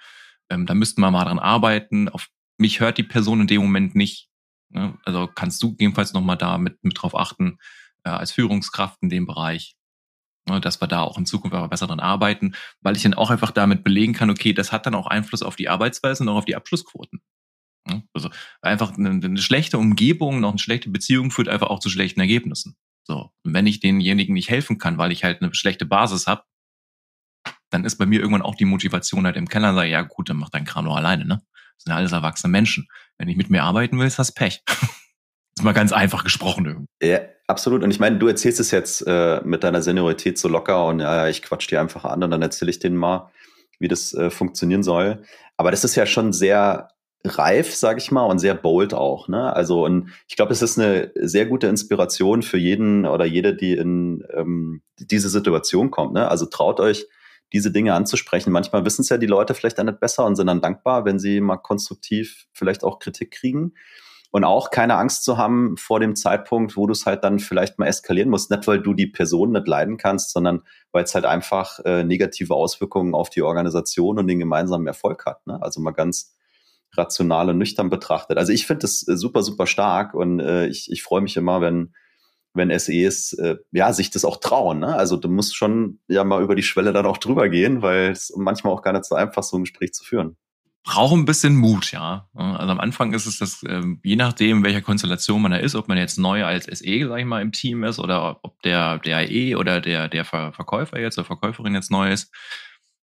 [0.48, 2.08] Ähm, da müssten wir mal dran arbeiten.
[2.08, 4.30] Auf mich hört die Person in dem Moment nicht.
[4.70, 4.96] Ne?
[5.04, 7.58] Also kannst du jedenfalls nochmal da mit, mit drauf achten,
[8.04, 9.76] äh, als Führungskraft in dem Bereich,
[10.48, 10.60] ne?
[10.60, 13.50] dass wir da auch in Zukunft aber besser dran arbeiten, weil ich dann auch einfach
[13.50, 16.44] damit belegen kann, okay, das hat dann auch Einfluss auf die Arbeitsweise und auch auf
[16.44, 17.20] die Abschlussquoten.
[17.86, 18.02] Ne?
[18.12, 18.30] Also
[18.62, 22.76] einfach eine, eine schlechte Umgebung, noch eine schlechte Beziehung führt einfach auch zu schlechten Ergebnissen.
[23.04, 26.42] So, und wenn ich denjenigen nicht helfen kann, weil ich halt eine schlechte Basis habe,
[27.70, 30.36] dann ist bei mir irgendwann auch die Motivation halt im Keller, sage, ja gut, dann
[30.38, 31.40] mach dein Kram nur alleine, ne?
[31.76, 32.88] Das sind ja alles erwachsene Menschen.
[33.18, 34.62] Wenn ich mit mir arbeiten will, ist das Pech.
[35.56, 36.86] ist mal ganz einfach gesprochen irgendwie.
[37.02, 37.82] Ja, absolut.
[37.82, 41.28] Und ich meine, du erzählst es jetzt äh, mit deiner Seniorität so locker und ja,
[41.28, 43.30] ich quatsch dir einfach an und dann erzähle ich denen mal,
[43.78, 45.22] wie das äh, funktionieren soll.
[45.56, 46.88] Aber das ist ja schon sehr
[47.26, 49.28] reif, sage ich mal, und sehr bold auch.
[49.28, 49.52] Ne?
[49.54, 53.74] Also und ich glaube, es ist eine sehr gute Inspiration für jeden oder jede, die
[53.74, 56.14] in ähm, diese Situation kommt.
[56.14, 56.28] Ne?
[56.28, 57.06] Also traut euch,
[57.52, 58.52] diese Dinge anzusprechen.
[58.52, 61.18] Manchmal wissen es ja die Leute vielleicht dann nicht besser und sind dann dankbar, wenn
[61.18, 63.74] sie mal konstruktiv vielleicht auch Kritik kriegen.
[64.32, 67.78] Und auch keine Angst zu haben vor dem Zeitpunkt, wo du es halt dann vielleicht
[67.78, 68.50] mal eskalieren musst.
[68.50, 70.62] Nicht, weil du die Person nicht leiden kannst, sondern
[70.92, 75.46] weil es halt einfach äh, negative Auswirkungen auf die Organisation und den gemeinsamen Erfolg hat.
[75.46, 75.62] Ne?
[75.62, 76.35] Also mal ganz
[76.96, 78.38] rational und nüchtern betrachtet.
[78.38, 81.60] Also ich finde das äh, super, super stark und äh, ich, ich freue mich immer,
[81.60, 81.94] wenn,
[82.54, 84.80] wenn SEs äh, ja sich das auch trauen.
[84.80, 84.94] Ne?
[84.94, 88.32] Also du musst schon ja mal über die Schwelle dann auch drüber gehen, weil es
[88.36, 90.36] manchmal auch gar nicht so einfach so ein Gespräch zu führen.
[90.86, 92.28] Braucht ein bisschen Mut, ja.
[92.32, 95.88] Also am Anfang ist es das, äh, je nachdem, welcher Konstellation man da ist, ob
[95.88, 99.28] man jetzt neu als SE, sag ich mal, im Team ist oder ob der, der
[99.28, 102.32] E oder der, der Verkäufer jetzt oder Verkäuferin jetzt neu ist,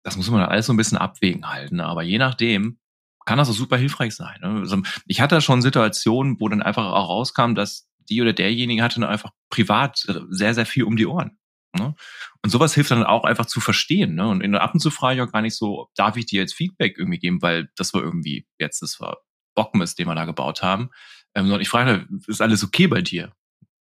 [0.02, 1.80] das muss man alles so ein bisschen abwägen halten.
[1.80, 2.78] Aber je nachdem,
[3.28, 4.40] kann das auch super hilfreich sein.
[4.40, 4.60] Ne?
[4.60, 9.00] Also ich hatte schon Situationen, wo dann einfach auch rauskam, dass die oder derjenige hatte
[9.00, 11.38] dann einfach privat sehr, sehr viel um die Ohren.
[11.76, 11.94] Ne?
[12.42, 14.14] Und sowas hilft dann auch einfach zu verstehen.
[14.14, 14.26] Ne?
[14.26, 16.54] Und in der ab zu frage ich auch gar nicht so, darf ich dir jetzt
[16.54, 19.18] Feedback irgendwie geben, weil das war irgendwie jetzt, das war
[19.54, 20.88] Bockmist, den wir da gebaut haben.
[21.34, 23.34] Ähm, sondern ich frage, ist alles okay bei dir?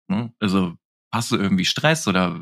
[0.10, 0.34] Ne?
[0.42, 0.76] Also
[1.10, 2.38] hast du irgendwie Stress oder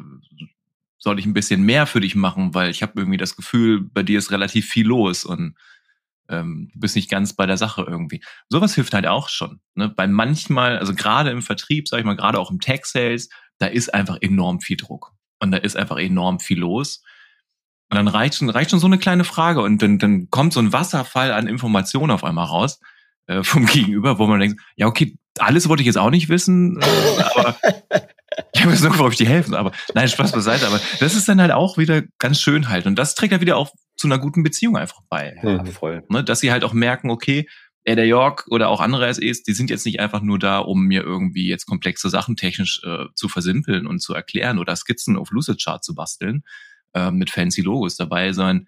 [0.98, 4.02] soll ich ein bisschen mehr für dich machen, weil ich habe irgendwie das Gefühl, bei
[4.02, 5.56] dir ist relativ viel los und
[6.30, 8.24] ähm, du bist nicht ganz bei der Sache irgendwie.
[8.50, 9.60] Sowas hilft halt auch schon.
[9.76, 9.90] Ne?
[9.90, 13.94] Bei manchmal, also gerade im Vertrieb, sag ich mal, gerade auch im Tech-Sales, da ist
[13.94, 15.12] einfach enorm viel Druck.
[15.40, 17.04] Und da ist einfach enorm viel los.
[17.90, 20.60] Und dann reicht schon, reicht schon so eine kleine Frage und dann, dann kommt so
[20.60, 22.80] ein Wasserfall an Informationen auf einmal raus
[23.28, 26.82] äh, vom Gegenüber, wo man denkt, ja, okay, alles wollte ich jetzt auch nicht wissen,
[26.82, 27.56] äh, aber
[28.54, 29.54] ich habe jetzt nur ob ich dir helfen.
[29.54, 30.66] Aber nein, Spaß beiseite.
[30.68, 32.86] Aber das ist dann halt auch wieder ganz schön halt.
[32.88, 33.72] Und das trägt ja wieder auch
[34.06, 35.36] zu einer guten Beziehung einfach bei.
[35.42, 35.68] Ja, mhm.
[35.68, 36.04] voll.
[36.10, 37.48] Ne, dass sie halt auch merken, okay,
[37.84, 40.86] er der York oder auch andere SEs, die sind jetzt nicht einfach nur da, um
[40.86, 45.32] mir irgendwie jetzt komplexe Sachen technisch äh, zu versimpeln und zu erklären oder Skizzen auf
[45.32, 46.44] Lucid Chart zu basteln
[46.94, 48.68] äh, mit fancy Logos dabei, sondern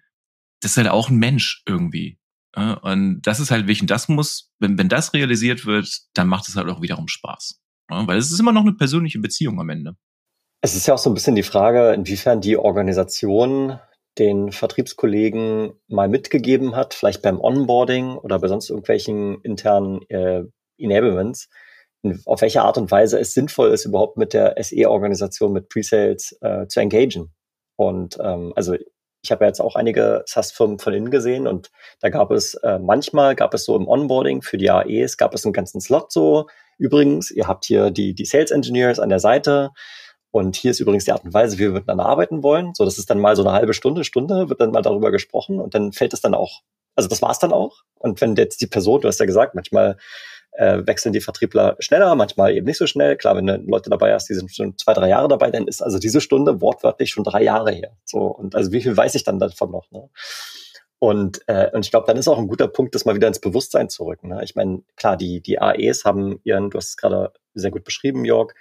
[0.60, 2.18] das ist halt auch ein Mensch irgendwie.
[2.54, 3.88] Äh, und das ist halt wichtig.
[3.88, 7.60] Das muss, wenn, wenn das realisiert wird, dann macht es halt auch wiederum Spaß.
[7.90, 9.96] Ja, weil es ist immer noch eine persönliche Beziehung am Ende.
[10.60, 13.78] Es ist ja auch so ein bisschen die Frage, inwiefern die Organisation
[14.18, 20.44] den Vertriebskollegen mal mitgegeben hat, vielleicht beim Onboarding oder bei sonst irgendwelchen internen äh,
[20.78, 21.48] Enablements,
[22.24, 26.66] auf welche Art und Weise es sinnvoll ist, überhaupt mit der SE-Organisation, mit Presales äh,
[26.66, 27.32] zu engagieren.
[27.76, 28.76] Und ähm, also
[29.22, 33.34] ich habe jetzt auch einige SaaS-Firmen von innen gesehen und da gab es äh, manchmal
[33.34, 36.46] gab es so im Onboarding für die AEs gab es einen ganzen Slot so.
[36.78, 39.70] Übrigens, ihr habt hier die die Sales Engineers an der Seite
[40.30, 42.74] und hier ist übrigens die Art und Weise, wie wir miteinander arbeiten wollen.
[42.74, 45.60] So, das ist dann mal so eine halbe Stunde, Stunde, wird dann mal darüber gesprochen
[45.60, 46.60] und dann fällt es dann auch.
[46.96, 47.82] Also das war's dann auch.
[47.94, 49.96] Und wenn jetzt die Person, du hast ja gesagt, manchmal
[50.52, 53.16] äh, wechseln die Vertriebler schneller, manchmal eben nicht so schnell.
[53.16, 55.80] Klar, wenn du Leute dabei hast, die sind schon zwei, drei Jahre dabei, dann ist
[55.80, 57.96] also diese Stunde wortwörtlich schon drei Jahre her.
[58.04, 59.90] So, und also wie viel weiß ich dann davon noch?
[59.92, 60.08] Ne?
[60.98, 63.40] Und, äh, und ich glaube, dann ist auch ein guter Punkt, das mal wieder ins
[63.40, 64.28] Bewusstsein zu rücken.
[64.28, 64.40] Ne?
[64.42, 68.24] Ich meine, klar, die, die AEs haben ihren, du hast es gerade sehr gut beschrieben,
[68.24, 68.52] Jörg,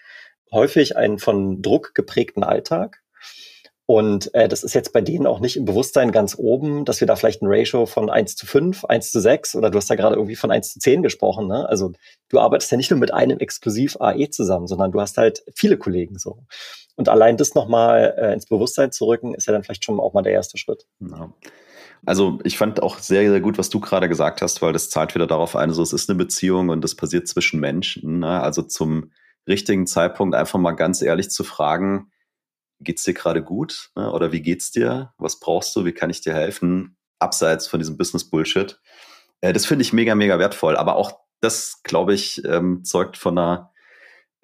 [0.52, 3.02] häufig einen von Druck geprägten Alltag.
[3.90, 7.08] Und äh, das ist jetzt bei denen auch nicht im Bewusstsein ganz oben, dass wir
[7.08, 9.96] da vielleicht ein Ratio von 1 zu 5, 1 zu 6 oder du hast ja
[9.96, 11.48] gerade irgendwie von 1 zu 10 gesprochen.
[11.48, 11.68] Ne?
[11.70, 11.94] Also
[12.28, 15.78] du arbeitest ja nicht nur mit einem exklusiv AE zusammen, sondern du hast halt viele
[15.78, 16.40] Kollegen so.
[16.98, 20.14] Und allein das nochmal äh, ins Bewusstsein zu rücken, ist ja dann vielleicht schon auch
[20.14, 20.86] mal der erste Schritt.
[21.00, 21.32] Ja.
[22.06, 25.16] Also ich fand auch sehr, sehr gut, was du gerade gesagt hast, weil das zahlt
[25.16, 28.20] wieder darauf ein, so es ist eine Beziehung und das passiert zwischen Menschen.
[28.20, 28.42] Ne?
[28.42, 29.12] Also zum
[29.48, 32.12] richtigen Zeitpunkt einfach mal ganz ehrlich zu fragen,
[32.80, 33.92] geht's dir gerade gut?
[33.96, 34.12] Ne?
[34.12, 35.14] Oder wie geht's dir?
[35.18, 35.86] Was brauchst du?
[35.86, 36.98] Wie kann ich dir helfen?
[37.20, 38.80] Abseits von diesem Business-Bullshit.
[39.42, 40.78] Äh, das finde ich mega, mega wertvoll.
[40.78, 43.72] Aber auch das, glaube ich, ähm, zeugt von einer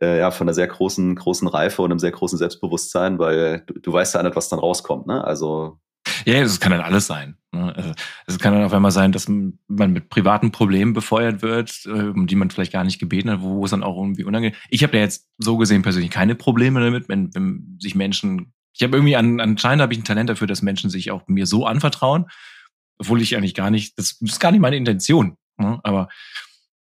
[0.01, 3.75] äh, ja, von einer sehr großen, großen Reife und einem sehr großen Selbstbewusstsein, weil du,
[3.75, 5.23] du weißt ja nicht, was dann rauskommt, ne?
[5.23, 5.79] Also
[6.25, 7.37] ja, das kann dann alles sein.
[7.51, 7.73] Ne?
[7.75, 7.93] Also,
[8.25, 12.27] es kann dann auf einmal sein, dass man mit privaten Problemen befeuert wird, äh, um
[12.27, 14.57] die man vielleicht gar nicht gebeten hat, wo es dann auch irgendwie unangenehm.
[14.69, 18.53] Ich habe ja jetzt so gesehen persönlich keine Probleme damit, wenn, wenn sich Menschen.
[18.73, 21.45] Ich habe irgendwie an, anscheinend habe ich ein Talent dafür, dass Menschen sich auch mir
[21.45, 22.25] so anvertrauen,
[22.97, 25.37] obwohl ich eigentlich gar nicht, das, das ist gar nicht meine Intention.
[25.57, 25.79] Ne?
[25.83, 26.09] Aber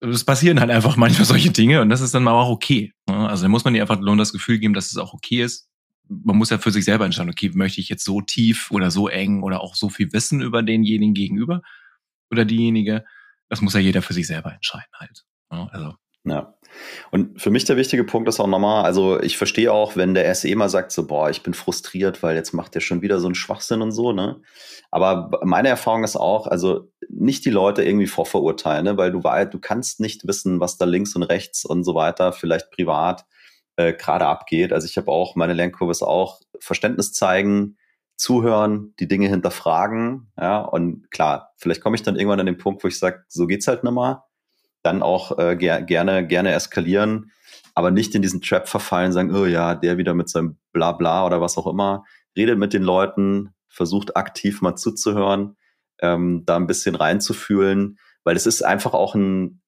[0.01, 2.93] es passieren halt einfach manchmal solche Dinge und das ist dann mal auch okay.
[3.09, 3.29] Ne?
[3.29, 5.68] Also da muss man dir einfach nur das Gefühl geben, dass es auch okay ist.
[6.09, 9.09] Man muss ja für sich selber entscheiden, okay, möchte ich jetzt so tief oder so
[9.09, 11.63] eng oder auch so viel wissen über denjenigen gegenüber
[12.31, 13.05] oder diejenige.
[13.49, 15.25] Das muss ja jeder für sich selber entscheiden halt.
[15.51, 15.69] Ne?
[15.73, 15.95] Also
[16.25, 16.55] ja.
[17.11, 20.33] Und für mich der wichtige Punkt ist auch nochmal, also ich verstehe auch, wenn der
[20.35, 23.27] SE mal sagt so, boah, ich bin frustriert, weil jetzt macht der schon wieder so
[23.27, 24.41] einen Schwachsinn und so, ne?
[24.91, 28.97] Aber meine Erfahrung ist auch, also nicht die Leute irgendwie vorverurteilen, ne?
[28.97, 32.33] weil du weißt, du kannst nicht wissen, was da links und rechts und so weiter,
[32.33, 33.27] vielleicht privat
[33.79, 34.73] äh, gerade abgeht.
[34.73, 37.79] Also ich habe auch, meine Lernkurve ist auch Verständnis zeigen,
[38.17, 42.83] zuhören, die Dinge hinterfragen, ja, und klar, vielleicht komme ich dann irgendwann an den Punkt,
[42.83, 44.25] wo ich sage, so geht's halt mehr
[44.83, 47.31] dann auch äh, ger gerne, gerne eskalieren,
[47.75, 51.41] aber nicht in diesen Trap verfallen, sagen, oh ja, der wieder mit seinem Blabla oder
[51.41, 52.05] was auch immer.
[52.37, 55.57] Redet mit den Leuten, versucht aktiv mal zuzuhören,
[56.01, 59.61] ähm, da ein bisschen reinzufühlen, weil es ist einfach auch ein,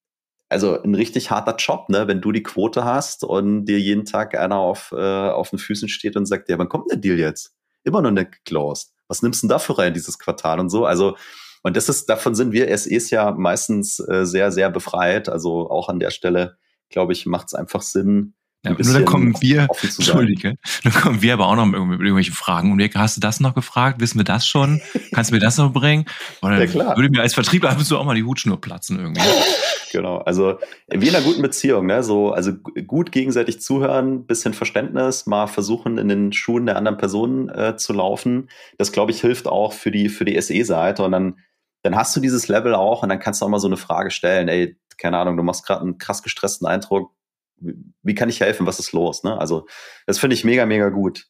[0.51, 2.09] also ein richtig harter Job, ne?
[2.09, 5.89] wenn du die Quote hast und dir jeden Tag einer auf, äh, auf den Füßen
[5.89, 7.55] steht und sagt, ja, wann kommt der Deal jetzt?
[7.85, 8.93] Immer noch nicht geclosed.
[9.09, 10.85] Was nimmst du denn dafür rein, dieses Quartal und so?
[10.85, 11.17] Also
[11.63, 15.29] und das ist, davon sind wir SEs ja meistens äh, sehr, sehr befreit.
[15.29, 16.57] Also auch an der Stelle,
[16.89, 21.33] glaube ich, macht es einfach Sinn, ja, nur dann kommen wir, Entschuldige, dann kommen wir
[21.33, 22.73] aber auch noch mit irgendwelchen Fragen.
[22.73, 24.01] Und hast du das noch gefragt?
[24.01, 24.83] Wissen wir das schon?
[25.15, 26.05] Kannst du mir das noch bringen?
[26.43, 26.97] Oder ja, klar.
[26.97, 29.23] würde mir als Vertriebler du auch mal die Hutschnur platzen irgendwie.
[29.93, 32.03] genau, also wie in einer guten Beziehung, ne?
[32.03, 32.53] So, also
[32.87, 37.95] gut gegenseitig zuhören, bisschen Verständnis, mal versuchen, in den Schuhen der anderen Person äh, zu
[37.95, 38.51] laufen.
[38.77, 41.03] Das, glaube ich, hilft auch für die, für die SE-Seite.
[41.03, 41.37] Und dann
[41.83, 44.11] dann hast du dieses Level auch und dann kannst du auch mal so eine Frage
[44.11, 47.13] stellen, ey, keine Ahnung, du machst gerade einen krass gestressten Eindruck,
[47.61, 49.23] wie kann ich helfen, was ist los?
[49.23, 49.39] Ne?
[49.39, 49.67] Also
[50.07, 51.27] das finde ich mega, mega gut.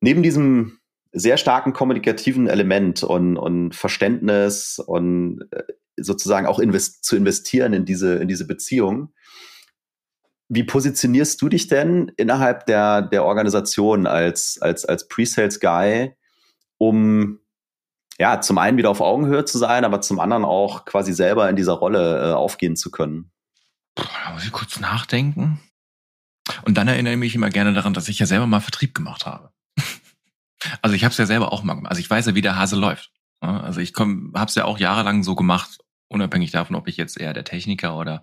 [0.00, 0.78] Neben diesem
[1.12, 5.64] sehr starken kommunikativen Element und, und Verständnis und äh,
[5.96, 9.12] sozusagen auch invest zu investieren in diese, in diese Beziehung,
[10.48, 16.14] wie positionierst du dich denn innerhalb der, der Organisation als, als, als Pre-Sales-Guy,
[16.78, 17.38] um
[18.18, 21.56] ja, zum einen wieder auf Augenhöhe zu sein, aber zum anderen auch quasi selber in
[21.56, 23.30] dieser Rolle äh, aufgehen zu können.
[23.94, 25.60] Puh, da muss ich kurz nachdenken.
[26.64, 29.26] Und dann erinnere ich mich immer gerne daran, dass ich ja selber mal Vertrieb gemacht
[29.26, 29.52] habe.
[30.82, 31.90] also ich habe es ja selber auch mal gemacht.
[31.90, 33.10] Also ich weiß ja, wie der Hase läuft.
[33.40, 35.78] Also ich habe es ja auch jahrelang so gemacht,
[36.08, 38.22] unabhängig davon, ob ich jetzt eher der Techniker oder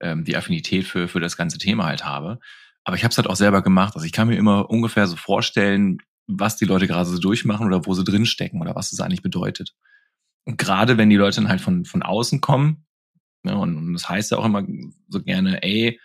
[0.00, 2.38] ähm, die Affinität für, für das ganze Thema halt habe.
[2.84, 3.94] Aber ich habe es halt auch selber gemacht.
[3.94, 7.86] Also ich kann mir immer ungefähr so vorstellen, was die Leute gerade so durchmachen oder
[7.86, 9.74] wo sie drinstecken oder was es eigentlich bedeutet.
[10.44, 12.86] Und gerade wenn die Leute dann halt von, von außen kommen,
[13.52, 14.64] ne, und, und das heißt ja auch immer
[15.08, 16.00] so gerne, ey,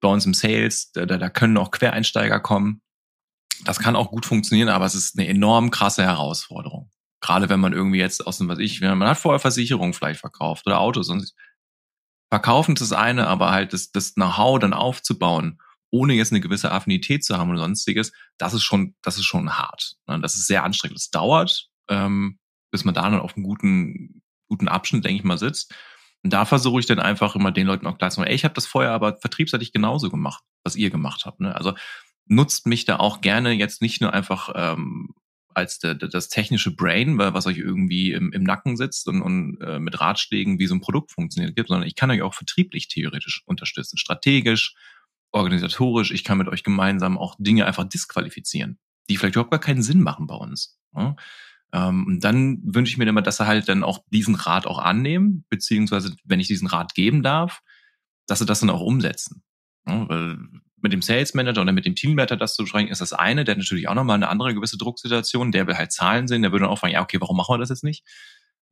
[0.00, 2.82] bei uns im Sales, da, da können auch Quereinsteiger kommen.
[3.64, 6.90] Das kann auch gut funktionieren, aber es ist eine enorm krasse Herausforderung.
[7.20, 10.66] Gerade wenn man irgendwie jetzt aus dem, was ich, man hat vorher Versicherungen vielleicht verkauft
[10.66, 11.32] oder Autos und
[12.28, 15.58] verkaufen ist das eine, aber halt das, das Know-how dann aufzubauen
[15.90, 19.58] ohne jetzt eine gewisse Affinität zu haben oder sonstiges, das ist schon, das ist schon
[19.58, 19.96] hart.
[20.06, 20.20] Ne?
[20.20, 20.98] Das ist sehr anstrengend.
[20.98, 22.38] Es dauert, ähm,
[22.70, 25.74] bis man da dann auf einem guten, guten Abschnitt, denke ich mal, sitzt.
[26.26, 28.42] Und da versuche ich dann einfach immer den Leuten auch klar zu machen, ey, ich
[28.42, 31.38] habe das vorher aber vertriebseitig genauso gemacht, was ihr gemacht habt.
[31.38, 31.54] Ne?
[31.54, 31.72] Also
[32.24, 35.14] nutzt mich da auch gerne jetzt nicht nur einfach ähm,
[35.54, 39.78] als der, das technische Brain, was euch irgendwie im, im Nacken sitzt und, und äh,
[39.78, 43.44] mit Ratschlägen, wie so ein Produkt funktioniert, gibt, sondern ich kann euch auch vertrieblich theoretisch
[43.46, 44.74] unterstützen, strategisch,
[45.30, 49.84] organisatorisch, ich kann mit euch gemeinsam auch Dinge einfach disqualifizieren, die vielleicht überhaupt gar keinen
[49.84, 50.76] Sinn machen bei uns.
[50.92, 51.14] Ja?
[51.72, 54.78] Ähm, und dann wünsche ich mir immer, dass sie halt dann auch diesen Rat auch
[54.78, 57.60] annehmen, beziehungsweise wenn ich diesen Rat geben darf,
[58.26, 59.42] dass sie das dann auch umsetzen.
[59.86, 60.08] Ja?
[60.08, 60.38] Weil
[60.82, 63.54] mit dem Sales Manager oder mit dem Teamleiter das zu besprechen, ist das eine, der
[63.54, 66.64] hat natürlich auch nochmal eine andere gewisse Drucksituation, der will halt Zahlen sehen, der würde
[66.64, 68.04] dann auch fragen, ja, okay, warum machen wir das jetzt nicht?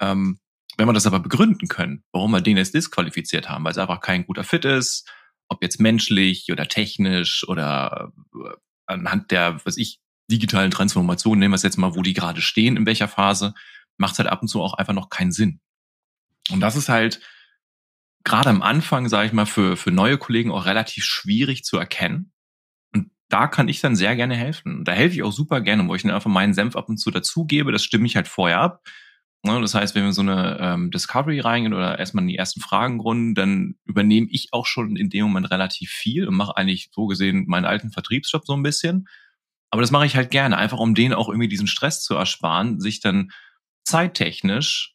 [0.00, 0.38] Ähm,
[0.76, 4.00] wenn wir das aber begründen können, warum wir den jetzt disqualifiziert haben, weil es einfach
[4.00, 5.09] kein guter Fit ist,
[5.48, 8.54] ob jetzt menschlich oder technisch oder äh,
[8.87, 12.76] anhand der, was ich, digitalen Transformation, nehmen wir es jetzt mal, wo die gerade stehen,
[12.76, 13.54] in welcher Phase,
[13.96, 15.60] macht es halt ab und zu auch einfach noch keinen Sinn.
[16.50, 17.20] Und das ist halt
[18.24, 22.32] gerade am Anfang, sage ich mal, für, für neue Kollegen auch relativ schwierig zu erkennen.
[22.92, 24.78] Und da kann ich dann sehr gerne helfen.
[24.78, 26.98] Und da helfe ich auch super gerne, wo ich dann einfach meinen Senf ab und
[26.98, 27.72] zu dazugebe.
[27.72, 28.82] Das stimme ich halt vorher ab.
[29.46, 32.60] Ne, das heißt, wenn wir so eine ähm, Discovery reingehen oder erstmal in die ersten
[32.60, 36.88] Fragen runden, dann übernehme ich auch schon in dem Moment relativ viel und mache eigentlich
[36.94, 39.06] so gesehen meinen alten Vertriebsjob so ein bisschen.
[39.70, 42.81] Aber das mache ich halt gerne, einfach um denen auch irgendwie diesen Stress zu ersparen,
[42.81, 43.31] sich dann
[43.85, 44.94] zeittechnisch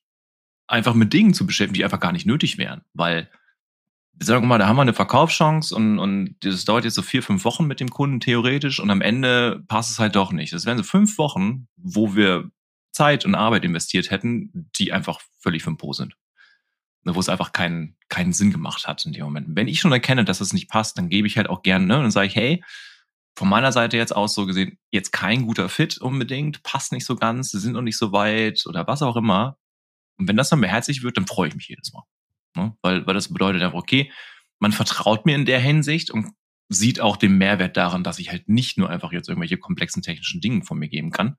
[0.68, 2.82] einfach mit Dingen zu beschäftigen, die einfach gar nicht nötig wären.
[2.94, 3.30] Weil,
[4.20, 7.24] sagen wir mal, da haben wir eine Verkaufschance und, und das dauert jetzt so vier,
[7.24, 10.54] fünf Wochen mit dem Kunden theoretisch und am Ende passt es halt doch nicht.
[10.54, 12.50] Das wären so fünf Wochen, wo wir
[12.92, 16.16] Zeit und Arbeit investiert hätten, die einfach völlig für Po sind.
[17.04, 19.48] Ne, wo es einfach keinen, keinen Sinn gemacht hat in dem Moment.
[19.52, 22.00] Wenn ich schon erkenne, dass es nicht passt, dann gebe ich halt auch gerne, ne,
[22.00, 22.64] und sage ich, hey,
[23.39, 27.15] von meiner Seite jetzt aus so gesehen, jetzt kein guter Fit unbedingt, passt nicht so
[27.15, 29.58] ganz, sind noch nicht so weit oder was auch immer.
[30.17, 32.04] Und wenn das dann beherzigt wird, dann freue ich mich jedes Mal.
[32.58, 32.75] Ne?
[32.82, 34.12] Weil, weil das bedeutet einfach, okay,
[34.60, 36.34] man vertraut mir in der Hinsicht und
[36.67, 40.41] sieht auch den Mehrwert daran, dass ich halt nicht nur einfach jetzt irgendwelche komplexen technischen
[40.41, 41.38] Dinge von mir geben kann,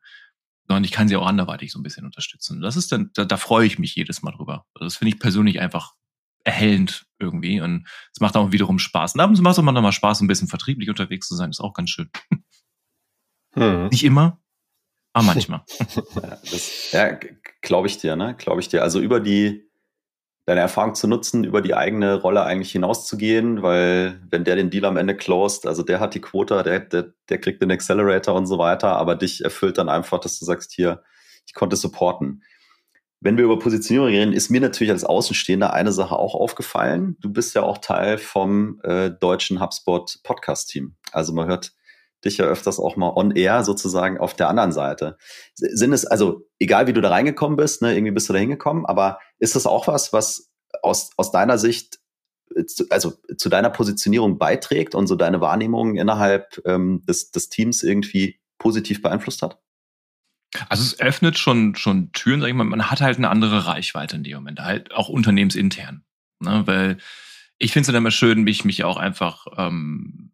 [0.68, 2.62] sondern ich kann sie auch anderweitig so ein bisschen unterstützen.
[2.62, 4.64] Das ist dann, da, da freue ich mich jedes Mal drüber.
[4.72, 5.92] Also das finde ich persönlich einfach
[6.44, 9.14] erhellend irgendwie und es macht auch wiederum Spaß.
[9.14, 11.74] Und abends macht es auch mal Spaß, ein bisschen vertrieblich unterwegs zu sein, ist auch
[11.74, 12.11] ganz schön.
[13.55, 13.88] Hm.
[13.88, 14.40] Nicht immer,
[15.12, 15.62] aber manchmal.
[16.92, 17.18] ja, ja
[17.62, 18.35] glaube ich dir, ne?
[18.38, 18.83] Glaube ich dir.
[18.83, 19.70] Also über die
[20.46, 24.85] deine Erfahrung zu nutzen, über die eigene Rolle eigentlich hinauszugehen, weil wenn der den Deal
[24.85, 28.46] am Ende closed, also der hat die Quota, der, der, der kriegt den Accelerator und
[28.46, 31.05] so weiter, aber dich erfüllt dann einfach, dass du sagst, hier,
[31.46, 32.42] ich konnte supporten.
[33.22, 37.16] Wenn wir über Positionierung reden, ist mir natürlich als Außenstehender eine Sache auch aufgefallen.
[37.20, 40.96] Du bist ja auch Teil vom äh, deutschen HubSpot Podcast-Team.
[41.12, 41.72] Also man hört
[42.24, 45.18] dich ja öfters auch mal on air sozusagen auf der anderen Seite.
[45.54, 48.87] Sind es, also egal wie du da reingekommen bist, ne, irgendwie bist du da hingekommen,
[48.87, 50.50] aber ist das auch was, was
[50.83, 51.98] aus, aus deiner Sicht,
[52.54, 57.83] äh, also zu deiner Positionierung beiträgt und so deine Wahrnehmung innerhalb ähm, des, des Teams
[57.83, 59.59] irgendwie positiv beeinflusst hat?
[60.68, 64.16] Also es öffnet schon, schon Türen, sag ich mal, man hat halt eine andere Reichweite
[64.16, 66.04] in dem Moment, halt auch unternehmensintern.
[66.40, 66.66] Ne?
[66.66, 66.98] Weil
[67.58, 70.32] ich finde es dann immer schön, mich, mich auch einfach ähm,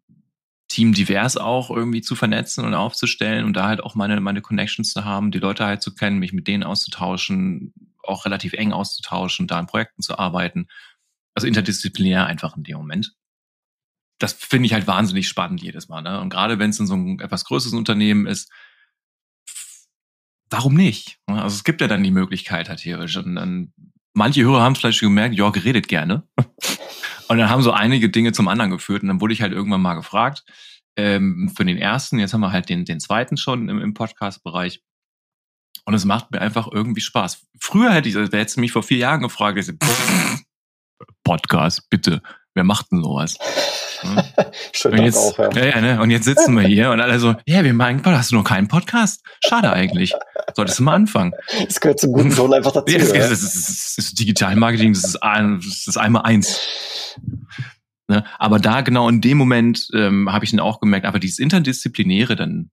[0.69, 4.91] Team divers auch irgendwie zu vernetzen und aufzustellen und da halt auch meine, meine Connections
[4.91, 9.47] zu haben, die Leute halt zu kennen, mich mit denen auszutauschen, auch relativ eng auszutauschen,
[9.47, 10.67] da in Projekten zu arbeiten.
[11.35, 13.13] Also interdisziplinär einfach in dem Moment.
[14.19, 16.01] Das finde ich halt wahnsinnig spannend jedes Mal.
[16.01, 16.19] Ne?
[16.19, 18.51] Und gerade wenn es in so ein etwas größeres Unternehmen ist,
[20.49, 21.19] warum nicht?
[21.25, 23.17] Also es gibt ja dann die Möglichkeit halt theoretisch.
[23.17, 23.73] Und dann,
[24.13, 26.23] manche Hörer haben es vielleicht schon gemerkt, Jörg redet gerne.
[27.29, 29.03] Und dann haben so einige Dinge zum anderen geführt.
[29.03, 30.45] Und dann wurde ich halt irgendwann mal gefragt,
[30.95, 34.81] ähm, für den ersten, jetzt haben wir halt den, den zweiten schon im, im Podcast-Bereich.
[35.85, 37.45] Und es macht mir einfach irgendwie Spaß.
[37.59, 39.71] Früher hätte ich, wer hätte mich vor vier Jahren gefragt, ich,
[41.23, 42.21] Podcast, bitte,
[42.57, 43.37] wer macht denn sowas?
[43.99, 44.91] Hm?
[44.91, 45.65] und jetzt, auch, ja.
[45.65, 45.99] Ja, ne?
[45.99, 48.67] Und jetzt sitzen wir hier und alle so, ja, wir meinen, hast du noch keinen
[48.67, 49.23] Podcast?
[49.43, 50.13] Schade eigentlich.
[50.53, 51.33] Solltest du mal anfangen.
[51.65, 52.93] Das gehört zum guten Ton einfach dazu.
[52.95, 56.61] Ja, das, das, ist, das ist Digitalmarketing, das ist, ein, das ist einmal eins.
[58.07, 58.23] Ne?
[58.37, 62.35] Aber da genau in dem Moment ähm, habe ich dann auch gemerkt, aber dieses Interdisziplinäre
[62.35, 62.69] dann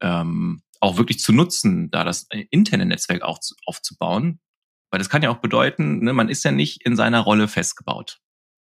[0.00, 4.38] ähm, auch wirklich zu nutzen, da das interne Netzwerk auch zu, aufzubauen.
[4.90, 8.20] Weil das kann ja auch bedeuten, ne, man ist ja nicht in seiner Rolle festgebaut.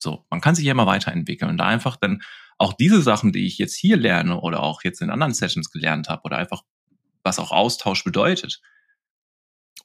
[0.04, 2.22] So, man kann sich ja immer weiterentwickeln und da einfach dann
[2.58, 6.10] auch diese Sachen, die ich jetzt hier lerne oder auch jetzt in anderen Sessions gelernt
[6.10, 6.64] habe oder einfach
[7.24, 8.62] was auch Austausch bedeutet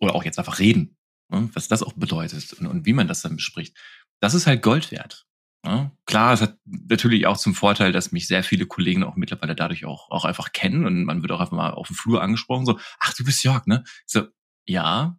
[0.00, 0.96] oder auch jetzt einfach reden,
[1.28, 3.76] ne, was das auch bedeutet und, und wie man das dann bespricht,
[4.20, 5.24] das ist halt Gold wert.
[5.64, 9.56] Ja, klar, es hat natürlich auch zum Vorteil, dass mich sehr viele Kollegen auch mittlerweile
[9.56, 12.64] dadurch auch, auch einfach kennen und man wird auch einfach mal auf dem Flur angesprochen,
[12.64, 13.84] so, ach, du bist Jörg, ne?
[14.06, 14.26] So,
[14.66, 15.18] ja.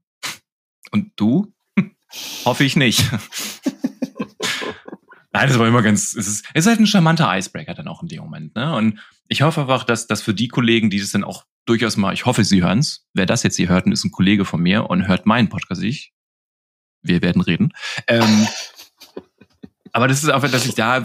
[0.92, 1.54] Und du?
[2.46, 3.04] Hoffe ich nicht.
[5.40, 8.02] Nein, das war immer ganz, es ist, es ist halt ein charmanter Icebreaker dann auch
[8.02, 8.76] in dem Moment, ne?
[8.76, 9.00] Und
[9.30, 12.26] ich hoffe einfach, dass, dass für die Kollegen, die das dann auch durchaus mal, ich
[12.26, 13.08] hoffe, sie hören's.
[13.14, 15.82] Wer das jetzt hier hört, ist ein Kollege von mir und hört meinen Podcast.
[15.82, 16.14] Ich,
[17.02, 17.72] wir werden reden.
[18.08, 18.48] Ähm,
[19.94, 21.04] aber das ist einfach, dass ich da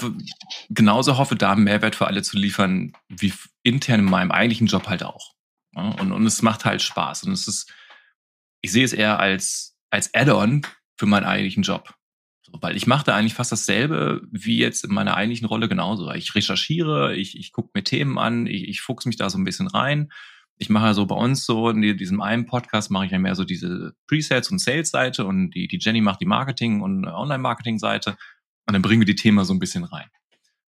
[0.68, 5.04] genauso hoffe, da Mehrwert für alle zu liefern, wie intern in meinem eigentlichen Job halt
[5.04, 5.34] auch.
[5.76, 7.24] Und, und es macht halt Spaß.
[7.24, 7.72] Und es ist,
[8.62, 10.66] ich sehe es eher als, als Add-on
[10.98, 11.94] für meinen eigentlichen Job.
[12.60, 16.10] Weil ich mache da eigentlich fast dasselbe wie jetzt in meiner eigentlichen Rolle genauso.
[16.12, 19.44] Ich recherchiere, ich, ich gucke mir Themen an, ich, ich fuchse mich da so ein
[19.44, 20.10] bisschen rein.
[20.56, 23.44] Ich mache so bei uns so in diesem einen Podcast mache ich ja mehr so
[23.44, 28.16] diese Presets und Sales-Seite und die, die Jenny macht die Marketing- und Online-Marketing-Seite.
[28.66, 30.08] Und dann bringen wir die Themen so ein bisschen rein.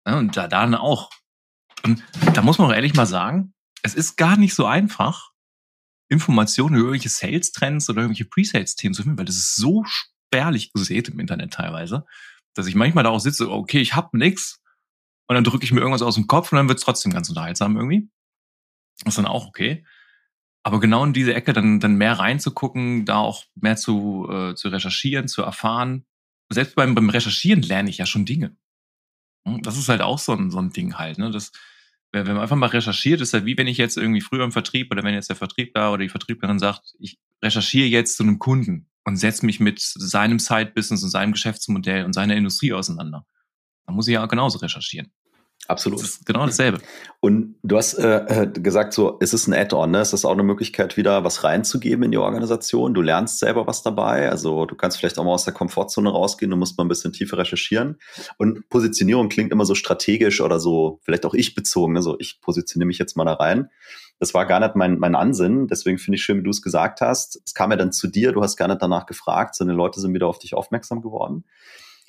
[0.07, 1.09] Ja, und da dann auch.
[1.83, 2.01] Und
[2.33, 5.31] da muss man auch ehrlich mal sagen, es ist gar nicht so einfach,
[6.09, 9.83] Informationen über irgendwelche Sales-Trends oder irgendwelche Pre-Sales-Themen zu finden, weil das ist so
[10.33, 12.05] spärlich gesät im Internet teilweise,
[12.55, 14.61] dass ich manchmal da auch sitze, okay, ich hab nix
[15.27, 17.75] und dann drücke ich mir irgendwas aus dem Kopf und dann wird's trotzdem ganz unterhaltsam
[17.77, 18.09] irgendwie.
[19.05, 19.85] Ist dann auch okay.
[20.63, 24.69] Aber genau in diese Ecke dann, dann mehr reinzugucken, da auch mehr zu, äh, zu
[24.69, 26.05] recherchieren, zu erfahren.
[26.49, 28.55] Selbst beim, beim Recherchieren lerne ich ja schon Dinge.
[29.47, 31.19] Hm, das ist halt auch so ein, so ein Ding halt.
[31.19, 31.29] Ne?
[31.29, 31.51] Das,
[32.11, 34.91] wenn man einfach mal recherchiert, ist ja wie wenn ich jetzt irgendwie früher im Vertrieb
[34.91, 38.89] oder wenn jetzt der Vertriebler oder die Vertrieblerin sagt, ich recherchiere jetzt zu einem Kunden
[39.05, 43.25] und setze mich mit seinem Side-Business und seinem Geschäftsmodell und seiner Industrie auseinander.
[43.85, 45.11] Dann muss ich ja genauso recherchieren.
[45.67, 45.99] Absolut.
[45.99, 46.79] Das ist genau dasselbe.
[47.21, 49.99] Und du hast äh, äh, gesagt, so, es ist ein Add-on, ne?
[49.99, 52.93] Es ist auch eine Möglichkeit, wieder was reinzugeben in die Organisation.
[52.93, 54.29] Du lernst selber was dabei.
[54.29, 57.13] Also du kannst vielleicht auch mal aus der Komfortzone rausgehen, du musst mal ein bisschen
[57.13, 57.97] tiefer recherchieren.
[58.37, 61.93] Und Positionierung klingt immer so strategisch oder so, vielleicht auch ich bezogen.
[61.93, 62.01] Ne?
[62.01, 63.69] So, ich positioniere mich jetzt mal da rein.
[64.19, 65.67] Das war gar nicht mein, mein Ansinn.
[65.67, 67.41] Deswegen finde ich schön, wie du es gesagt hast.
[67.45, 70.01] Es kam ja dann zu dir, du hast gar nicht danach gefragt, sondern die Leute
[70.01, 71.45] sind wieder auf dich aufmerksam geworden.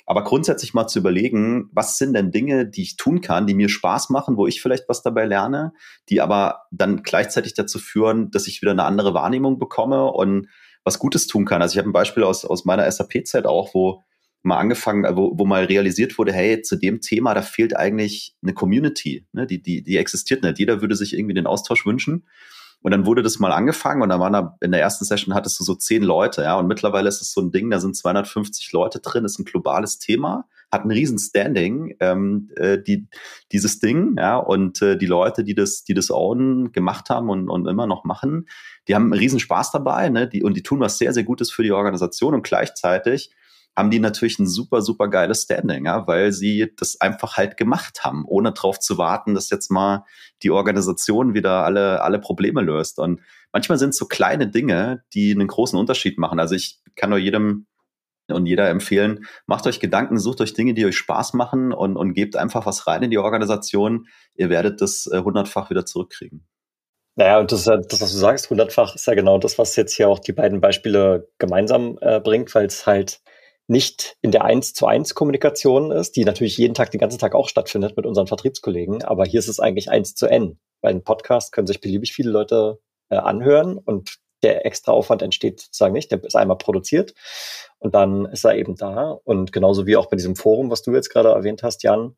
[0.05, 3.69] Aber grundsätzlich mal zu überlegen, was sind denn Dinge, die ich tun kann, die mir
[3.69, 5.73] Spaß machen, wo ich vielleicht was dabei lerne,
[6.09, 10.47] die aber dann gleichzeitig dazu führen, dass ich wieder eine andere Wahrnehmung bekomme und
[10.83, 11.61] was Gutes tun kann.
[11.61, 14.03] Also ich habe ein Beispiel aus, aus meiner SAP-Zeit auch, wo
[14.43, 18.53] mal angefangen, wo, wo mal realisiert wurde, hey, zu dem Thema, da fehlt eigentlich eine
[18.53, 19.47] Community, ne?
[19.47, 20.59] die, die, die existiert nicht.
[20.59, 22.27] Jeder würde sich irgendwie den Austausch wünschen.
[22.85, 25.59] Und dann wurde das mal angefangen und dann waren da in der ersten Session hattest
[25.59, 26.55] du so zehn Leute, ja.
[26.59, 29.97] Und mittlerweile ist es so ein Ding, da sind 250 Leute drin, ist ein globales
[29.97, 33.07] Thema, hat ein riesen Standing, ähm, äh, die,
[33.51, 34.37] dieses Ding, ja.
[34.37, 38.03] Und äh, die Leute, die das, die das ownen, gemacht haben und, und immer noch
[38.03, 38.47] machen,
[38.87, 40.27] die haben einen riesen Spaß dabei, ne?
[40.27, 43.31] Die, und die tun was sehr, sehr Gutes für die Organisation und gleichzeitig
[43.75, 48.03] haben die natürlich ein super, super geiles Standing, ja, weil sie das einfach halt gemacht
[48.03, 50.05] haben, ohne drauf zu warten, dass jetzt mal
[50.43, 52.99] die Organisation wieder alle, alle Probleme löst.
[52.99, 53.21] Und
[53.51, 56.39] manchmal sind es so kleine Dinge, die einen großen Unterschied machen.
[56.39, 57.67] Also ich kann nur jedem
[58.27, 62.13] und jeder empfehlen, macht euch Gedanken, sucht euch Dinge, die euch Spaß machen und, und
[62.13, 64.07] gebt einfach was rein in die Organisation.
[64.33, 66.47] Ihr werdet das äh, hundertfach wieder zurückkriegen.
[67.17, 70.09] Naja, und das, das, was du sagst, hundertfach, ist ja genau das, was jetzt hier
[70.09, 73.21] auch die beiden Beispiele gemeinsam äh, bringt, weil es halt
[73.67, 77.33] nicht in der 1 zu 1 Kommunikation ist, die natürlich jeden Tag, den ganzen Tag
[77.33, 80.59] auch stattfindet mit unseren Vertriebskollegen, aber hier ist es eigentlich 1 zu N.
[80.81, 85.59] Weil ein Podcast können sich beliebig viele Leute äh, anhören und der extra Aufwand entsteht
[85.59, 87.15] sozusagen nicht, der ist einmal produziert
[87.79, 89.17] und dann ist er eben da.
[89.23, 92.15] Und genauso wie auch bei diesem Forum, was du jetzt gerade erwähnt hast, Jan,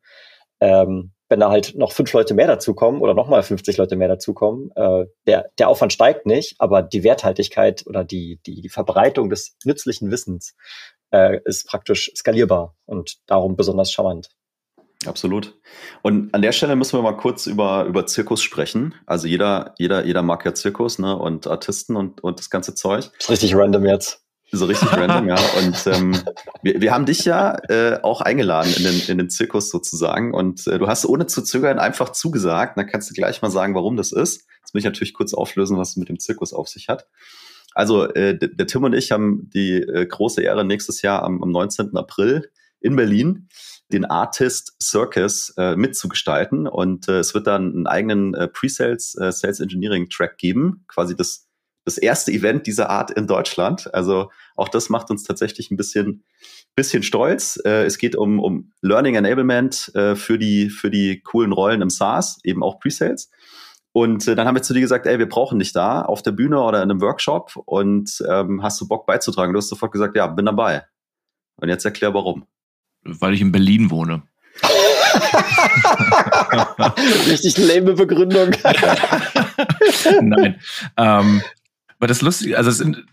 [0.60, 4.70] ähm, wenn da halt noch fünf Leute mehr dazukommen oder nochmal 50 Leute mehr dazukommen,
[4.76, 9.56] äh, der, der Aufwand steigt nicht, aber die Werthaltigkeit oder die, die, die Verbreitung des
[9.64, 10.54] nützlichen Wissens
[11.12, 14.30] äh, ist praktisch skalierbar und darum besonders charmant.
[15.06, 15.56] Absolut.
[16.02, 18.94] Und an der Stelle müssen wir mal kurz über, über Zirkus sprechen.
[19.06, 21.16] Also jeder, jeder, jeder mag ja Zirkus, ne?
[21.16, 23.04] Und Artisten und, und das ganze Zeug.
[23.04, 24.24] Das ist richtig random jetzt.
[24.50, 25.36] So richtig random, ja.
[25.58, 26.18] Und ähm,
[26.62, 30.32] wir, wir haben dich ja äh, auch eingeladen in den, in den Zirkus sozusagen.
[30.32, 32.78] Und äh, du hast ohne zu zögern einfach zugesagt.
[32.78, 34.46] Dann kannst du gleich mal sagen, warum das ist.
[34.60, 37.06] Jetzt will ich natürlich kurz auflösen, was es mit dem Zirkus auf sich hat.
[37.78, 41.52] Also äh, der Tim und ich haben die äh, große Ehre, nächstes Jahr am, am
[41.52, 41.96] 19.
[41.96, 42.50] April
[42.80, 43.46] in Berlin
[43.92, 46.66] den Artist Circus äh, mitzugestalten.
[46.66, 51.14] Und äh, es wird dann einen eigenen äh, Pre-Sales, äh, Sales Engineering Track geben, quasi
[51.14, 51.46] das,
[51.84, 53.94] das erste Event dieser Art in Deutschland.
[53.94, 56.24] Also auch das macht uns tatsächlich ein bisschen,
[56.74, 57.60] bisschen stolz.
[57.64, 61.90] Äh, es geht um, um Learning Enablement äh, für, die, für die coolen Rollen im
[61.90, 63.30] SaaS, eben auch Pre-Sales.
[63.98, 66.30] Und äh, dann haben wir zu dir gesagt, ey, wir brauchen dich da auf der
[66.30, 69.52] Bühne oder in einem Workshop und ähm, hast du Bock beizutragen?
[69.52, 70.84] Du hast sofort gesagt, ja, bin dabei.
[71.56, 72.46] Und jetzt erklär warum.
[73.02, 74.22] Weil ich in Berlin wohne.
[77.28, 78.50] Richtig lame Begründung.
[80.22, 80.60] Nein.
[80.96, 81.42] Ähm,
[81.98, 83.04] aber das Lustige, also, es sind,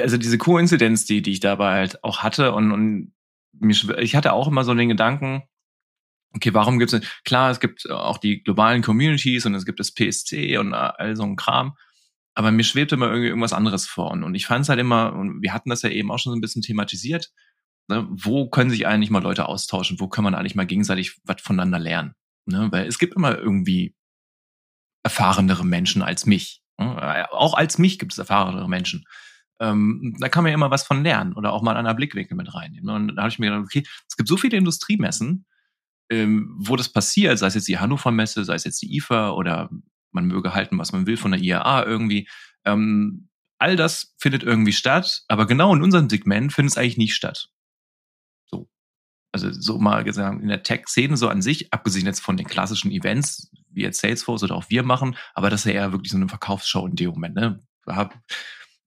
[0.00, 3.12] also diese Koinzidenz, die, die ich dabei halt auch hatte und, und
[3.52, 5.42] mir, ich hatte auch immer so den Gedanken,
[6.36, 9.92] okay, warum gibt es, klar, es gibt auch die globalen Communities und es gibt das
[9.92, 11.74] PSC und all so ein Kram,
[12.34, 14.10] aber mir schwebte immer irgendwie irgendwas anderes vor.
[14.10, 16.32] Und, und ich fand es halt immer, und wir hatten das ja eben auch schon
[16.32, 17.32] so ein bisschen thematisiert,
[17.88, 21.40] ne, wo können sich eigentlich mal Leute austauschen, wo kann man eigentlich mal gegenseitig was
[21.40, 22.14] voneinander lernen.
[22.44, 22.68] Ne?
[22.70, 23.94] Weil es gibt immer irgendwie
[25.02, 26.62] erfahrenere Menschen als mich.
[26.78, 27.26] Ne?
[27.32, 29.04] Auch als mich gibt es erfahrenere Menschen.
[29.58, 32.36] Ähm, da kann man ja immer was von lernen oder auch mal einen anderen Blickwinkel
[32.36, 32.90] mit reinnehmen.
[32.90, 35.46] Und da habe ich mir gedacht, okay, es gibt so viele Industriemessen,
[36.10, 39.30] ähm, wo das passiert, sei es jetzt die Hannover Messe, sei es jetzt die IFA
[39.30, 39.70] oder
[40.12, 42.28] man möge halten, was man will von der IAA irgendwie.
[42.64, 43.28] Ähm,
[43.58, 47.48] all das findet irgendwie statt, aber genau in unserem Segment findet es eigentlich nicht statt.
[48.46, 48.68] So.
[49.32, 52.90] Also so mal gesagt, in der Tech-Szene so an sich, abgesehen jetzt von den klassischen
[52.90, 56.16] Events, wie jetzt Salesforce oder auch wir machen, aber das ist ja eher wirklich so
[56.16, 57.62] eine Verkaufsshow in dem Moment, ne?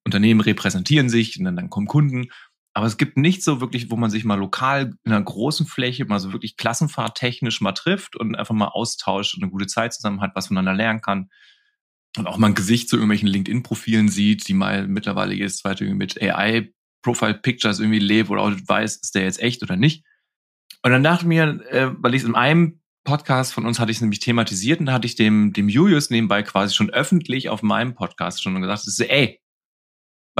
[0.04, 2.30] Unternehmen repräsentieren sich und dann, dann kommen Kunden.
[2.72, 6.04] Aber es gibt nicht so wirklich, wo man sich mal lokal in einer großen Fläche
[6.04, 10.20] mal so wirklich klassenfahrttechnisch mal trifft und einfach mal austauscht und eine gute Zeit zusammen
[10.20, 11.30] hat, was voneinander lernen kann.
[12.16, 16.20] Und auch mal ein Gesicht zu irgendwelchen LinkedIn-Profilen sieht, die mal mittlerweile jetzt zweite mit
[16.20, 20.04] AI Profile Pictures irgendwie lebt oder auch weiß, ist der jetzt echt oder nicht.
[20.82, 23.98] Und dann dachte ich mir, äh, weil ich in einem Podcast von uns hatte ich
[23.98, 27.62] es nämlich thematisiert und da hatte ich dem, dem Julius nebenbei quasi schon öffentlich auf
[27.62, 29.40] meinem Podcast schon gesagt, ey,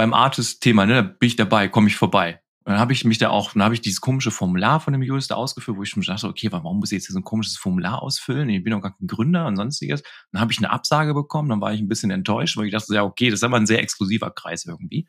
[0.01, 2.41] beim Artist-Thema, ne, da bin ich dabei, komme ich vorbei.
[2.63, 5.03] Und dann habe ich mich da auch, dann habe ich dieses komische Formular von dem
[5.03, 7.23] Julius da ausgefüllt, wo ich schon dachte, okay, warum muss ich jetzt hier so ein
[7.23, 8.49] komisches Formular ausfüllen?
[8.49, 10.01] Ich bin doch gar kein Gründer und sonstiges.
[10.31, 12.95] Dann habe ich eine Absage bekommen, dann war ich ein bisschen enttäuscht, weil ich dachte,
[12.95, 15.07] ja, okay, das ist aber ein sehr exklusiver Kreis irgendwie.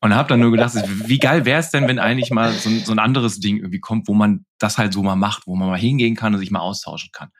[0.00, 0.74] Und habe dann nur gedacht,
[1.06, 4.06] wie geil wäre es denn, wenn eigentlich mal so, so ein anderes Ding irgendwie kommt,
[4.06, 6.60] wo man das halt so mal macht, wo man mal hingehen kann und sich mal
[6.60, 7.30] austauschen kann.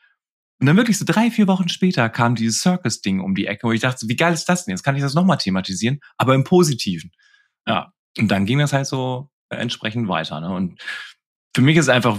[0.58, 3.72] Und dann wirklich so drei, vier Wochen später kam dieses Circus-Ding um die Ecke, wo
[3.72, 4.72] ich dachte, wie geil ist das denn?
[4.72, 7.12] Jetzt kann ich das nochmal thematisieren, aber im Positiven.
[7.66, 7.92] Ja.
[8.18, 10.40] Und dann ging das halt so entsprechend weiter.
[10.40, 10.50] Ne?
[10.50, 10.80] Und
[11.54, 12.18] für mich ist es einfach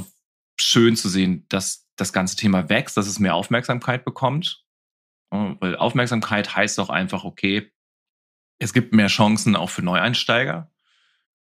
[0.60, 4.64] schön zu sehen, dass das ganze Thema wächst, dass es mehr Aufmerksamkeit bekommt.
[5.30, 7.72] Weil Aufmerksamkeit heißt doch einfach, okay,
[8.60, 10.72] es gibt mehr Chancen auch für Neueinsteiger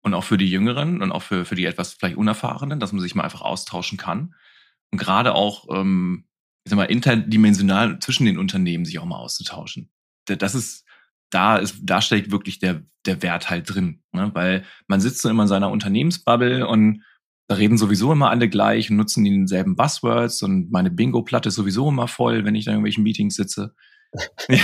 [0.01, 3.01] und auch für die Jüngeren und auch für, für die etwas vielleicht Unerfahrenen, dass man
[3.01, 4.35] sich mal einfach austauschen kann.
[4.91, 6.27] Und gerade auch, ähm,
[6.63, 9.91] ich sag mal, interdimensional zwischen den Unternehmen sich auch mal auszutauschen.
[10.25, 10.85] Das ist,
[11.29, 14.03] da ist, da steckt wirklich der, der Wert halt drin.
[14.11, 14.31] Ne?
[14.33, 17.03] Weil man sitzt so immer in seiner Unternehmensbubble und
[17.47, 21.89] da reden sowieso immer alle gleich und nutzen denselben Buzzwords und meine Bingo-Platte ist sowieso
[21.89, 23.75] immer voll, wenn ich da in irgendwelchen Meetings sitze.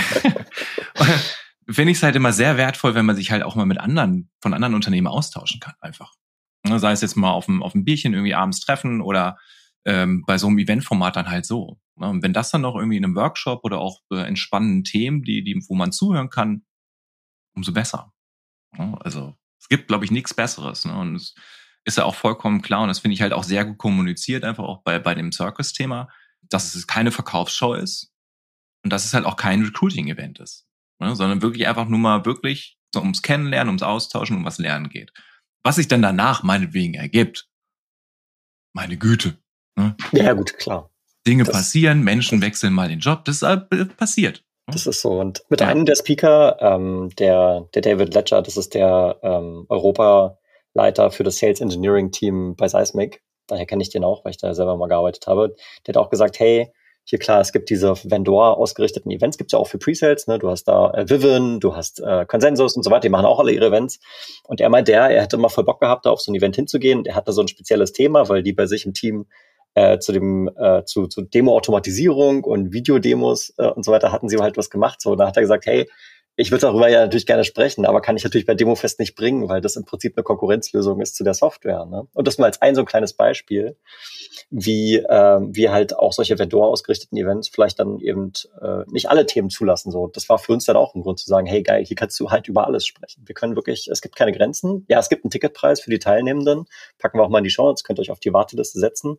[1.70, 4.30] finde ich es halt immer sehr wertvoll, wenn man sich halt auch mal mit anderen,
[4.40, 6.14] von anderen Unternehmen austauschen kann, einfach.
[6.66, 9.38] Ne, sei es jetzt mal auf dem, auf dem Bierchen irgendwie abends treffen oder
[9.84, 11.78] ähm, bei so einem Eventformat dann halt so.
[12.00, 12.08] Ne?
[12.08, 15.42] Und wenn das dann noch irgendwie in einem Workshop oder auch äh, entspannenden Themen, die,
[15.42, 16.64] die, wo man zuhören kann,
[17.54, 18.12] umso besser.
[18.76, 18.96] Ne?
[19.00, 20.84] Also es gibt, glaube ich, nichts Besseres.
[20.84, 20.96] Ne?
[20.96, 21.34] Und es
[21.84, 24.64] ist ja auch vollkommen klar, und das finde ich halt auch sehr gut kommuniziert, einfach
[24.64, 26.08] auch bei, bei dem Circus-Thema,
[26.42, 28.12] dass es keine Verkaufsshow ist
[28.84, 30.68] und dass es halt auch kein Recruiting-Event ist
[31.00, 31.14] ne?
[31.14, 35.12] sondern wirklich einfach nur mal wirklich so ums Kennenlernen, ums Austauschen, um was Lernen geht.
[35.62, 37.48] Was sich dann danach meinetwegen ergibt,
[38.74, 39.38] meine Güte.
[39.76, 39.96] Ne?
[40.12, 40.90] Ja, gut, klar.
[41.28, 44.42] Dinge das, passieren, Menschen wechseln mal den Job, das ist äh, passiert.
[44.66, 45.12] Das ist so.
[45.12, 45.68] Und mit ja.
[45.68, 51.38] einem der Speaker, ähm, der, der David Ledger, das ist der ähm, Europaleiter für das
[51.38, 53.22] Sales Engineering Team bei Seismic.
[53.46, 55.54] Daher kenne ich den auch, weil ich da selber mal gearbeitet habe.
[55.86, 56.70] Der hat auch gesagt, hey,
[57.04, 60.38] hier klar, es gibt diese Vendor ausgerichteten Events, gibt's ja auch für Presales, ne?
[60.38, 63.40] Du hast da äh, Vivian, du hast äh, Consensus und so weiter, die machen auch
[63.40, 63.98] alle ihre Events.
[64.44, 66.56] Und er meint, der, er hätte mal voll Bock gehabt, da auf so ein Event
[66.56, 67.06] hinzugehen.
[67.06, 69.24] Er hatte so ein spezielles Thema, weil die bei sich im Team
[69.74, 74.38] äh, zu dem äh, zu, zu Demo-Automatisierung und Videodemos äh, und so weiter hatten sie
[74.38, 75.00] halt was gemacht.
[75.00, 75.88] So, da hat er gesagt, hey,
[76.40, 79.48] ich würde darüber ja natürlich gerne sprechen, aber kann ich natürlich bei Demofest nicht bringen,
[79.48, 81.84] weil das im Prinzip eine Konkurrenzlösung ist zu der Software.
[81.84, 82.06] Ne?
[82.14, 83.76] Und das mal als ein so ein kleines Beispiel,
[84.48, 88.32] wie ähm, wir halt auch solche Vendor ausgerichteten Events vielleicht dann eben
[88.62, 89.90] äh, nicht alle Themen zulassen.
[89.90, 92.18] So, das war für uns dann auch ein Grund zu sagen, hey geil, hier kannst
[92.20, 93.24] du halt über alles sprechen.
[93.26, 94.86] Wir können wirklich, es gibt keine Grenzen.
[94.88, 96.66] Ja, es gibt einen Ticketpreis für die Teilnehmenden,
[97.00, 99.18] packen wir auch mal in die Show könnt ihr euch auf die Warteliste setzen.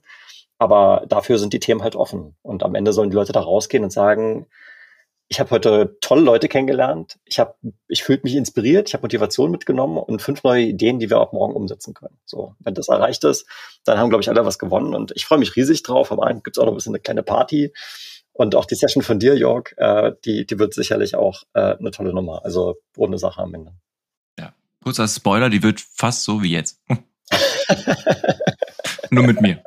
[0.57, 2.38] Aber dafür sind die Themen halt offen.
[2.41, 4.47] Und am Ende sollen die Leute da rausgehen und sagen,
[5.32, 7.19] ich habe heute tolle Leute kennengelernt.
[7.23, 7.53] Ich habe,
[7.88, 11.34] ich fühlte mich inspiriert, ich habe Motivation mitgenommen und fünf neue Ideen, die wir auch
[11.34, 12.17] morgen umsetzen können.
[12.25, 13.45] So, wenn das erreicht ist,
[13.86, 14.95] dann haben, glaube ich, alle was gewonnen.
[14.95, 16.11] Und ich freue mich riesig drauf.
[16.11, 17.71] Am Abend gibt es auch noch ein bisschen eine kleine Party.
[18.34, 21.91] Und auch die Session von dir, Jörg, äh, die, die wird sicherlich auch äh, eine
[21.91, 22.43] tolle Nummer.
[22.43, 23.73] Also runde Sache am Ende.
[24.39, 24.53] Ja,
[24.84, 26.82] kurzer Spoiler, die wird fast so wie jetzt.
[29.11, 29.61] Nur mit mir.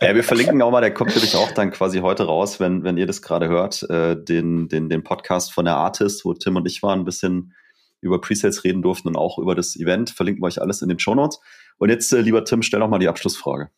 [0.00, 2.96] Ja, wir verlinken auch mal, der kommt natürlich auch dann quasi heute raus, wenn, wenn
[2.96, 6.66] ihr das gerade hört, äh, den, den, den Podcast von der Artist, wo Tim und
[6.66, 7.54] ich waren, ein bisschen
[8.00, 10.10] über Presales reden durften und auch über das Event.
[10.10, 11.40] Verlinken wir euch alles in den Show Notes.
[11.78, 13.70] Und jetzt, äh, lieber Tim, stell noch mal die Abschlussfrage.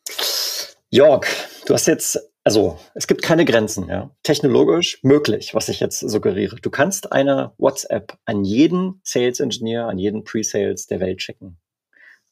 [0.89, 1.25] Jörg,
[1.65, 4.11] du hast jetzt, also es gibt keine Grenzen, ja.
[4.23, 6.57] Technologisch möglich, was ich jetzt suggeriere.
[6.57, 11.57] Du kannst eine WhatsApp an jeden Sales Engineer, an jeden Pre-Sales der Welt schicken.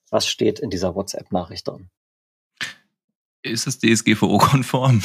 [0.10, 1.90] Was steht in dieser WhatsApp-Nachricht drin?
[3.44, 5.02] Ist es DSGVO-konform?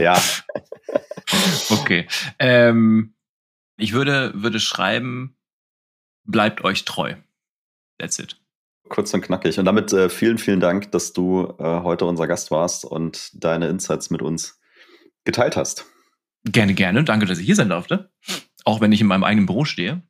[0.00, 0.20] ja.
[1.70, 2.06] Okay.
[2.38, 3.14] Ähm,
[3.76, 5.36] ich würde, würde schreiben,
[6.24, 7.14] bleibt euch treu.
[7.98, 8.40] That's it.
[8.88, 9.58] Kurz und knackig.
[9.58, 13.68] Und damit äh, vielen, vielen Dank, dass du äh, heute unser Gast warst und deine
[13.68, 14.60] Insights mit uns
[15.24, 15.86] geteilt hast.
[16.44, 17.04] Gerne, gerne.
[17.04, 18.10] Danke, dass ich hier sein durfte.
[18.64, 20.02] Auch wenn ich in meinem eigenen Büro stehe.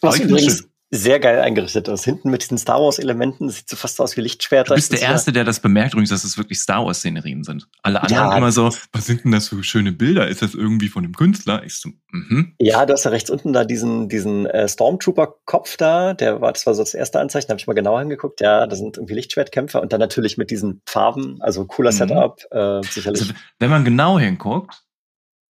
[0.00, 2.04] Was übrigens, sehr geil eingerichtet ist.
[2.04, 4.68] Hinten mit diesen Star Wars-Elementen, sieht so fast aus wie Lichtschwerter.
[4.68, 7.66] Du bist der Erste, der das bemerkt, übrigens, dass es wirklich Star Wars-Szenerien sind.
[7.82, 10.28] Alle anderen ja, immer so, was sind denn das für schöne Bilder?
[10.28, 11.64] Ist das irgendwie von dem Künstler?
[11.64, 12.54] Ich so, mhm.
[12.58, 16.66] Ja, du hast ja rechts unten da diesen, diesen äh, Stormtrooper-Kopf da, der war, das
[16.66, 18.40] war so das erste Anzeichen, da habe ich mal genauer hingeguckt.
[18.40, 21.96] Ja, da sind irgendwie Lichtschwertkämpfer und dann natürlich mit diesen Farben, also cooler mhm.
[21.96, 23.22] Setup, äh, sicherlich.
[23.22, 24.85] Also, wenn man genau hinguckt,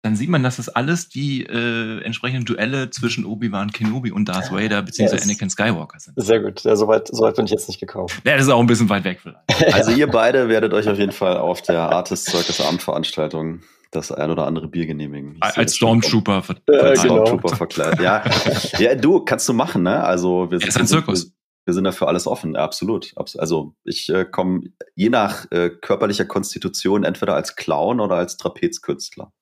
[0.02, 4.50] dann sieht man, dass das alles die äh, entsprechenden Duelle zwischen Obi-Wan Kenobi und Darth
[4.50, 5.16] Vader bzw.
[5.16, 6.14] Ja, Anakin Skywalker sind.
[6.16, 6.62] Sehr gut.
[6.62, 8.08] Ja, soweit, soweit bin ich jetzt nicht gekommen.
[8.24, 9.74] Ja, das ist auch ein bisschen weit weg vielleicht.
[9.74, 14.30] Also ihr beide werdet euch auf jeden Fall auf der Artist Circus Abendveranstaltung das ein
[14.30, 15.38] oder andere Bier genehmigen.
[15.44, 17.56] Ich als Stormtrooper, ver äh, Stormtrooper genau.
[17.56, 18.00] verkleidet.
[18.00, 18.22] Ja.
[18.78, 20.02] ja, du kannst du machen, ne?
[20.02, 21.32] Also wir sind, ist ein Zirkus.
[21.64, 23.12] Wir, sind dafür alles offen, absolut.
[23.16, 29.32] Also ich äh, komme je nach äh, körperlicher Konstitution entweder als Clown oder als Trapezkünstler.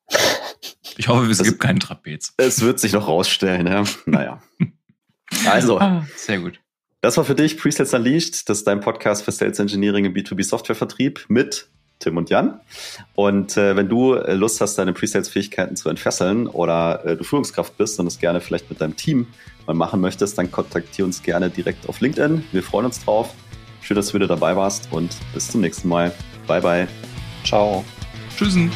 [0.97, 2.35] Ich hoffe, es das, gibt keinen Trapez.
[2.37, 3.85] Es wird sich noch rausstellen, ja.
[4.07, 4.43] Naja.
[5.47, 5.79] Also.
[5.79, 6.61] Ah, sehr gut.
[7.01, 8.49] Das war für dich Presets Unleashed.
[8.49, 12.61] Das ist dein Podcast für Sales Engineering im B2B Softwarevertrieb mit Tim und Jan.
[13.15, 17.77] Und äh, wenn du äh, Lust hast, deine Presales-Fähigkeiten zu entfesseln oder äh, du Führungskraft
[17.77, 19.27] bist und es gerne vielleicht mit deinem Team
[19.67, 22.45] mal machen möchtest, dann kontaktiere uns gerne direkt auf LinkedIn.
[22.53, 23.35] Wir freuen uns drauf.
[23.83, 26.13] Schön, dass du wieder dabei warst und bis zum nächsten Mal.
[26.47, 26.89] Bye, bye.
[27.45, 27.85] Ciao.
[28.37, 28.71] Tschüssen.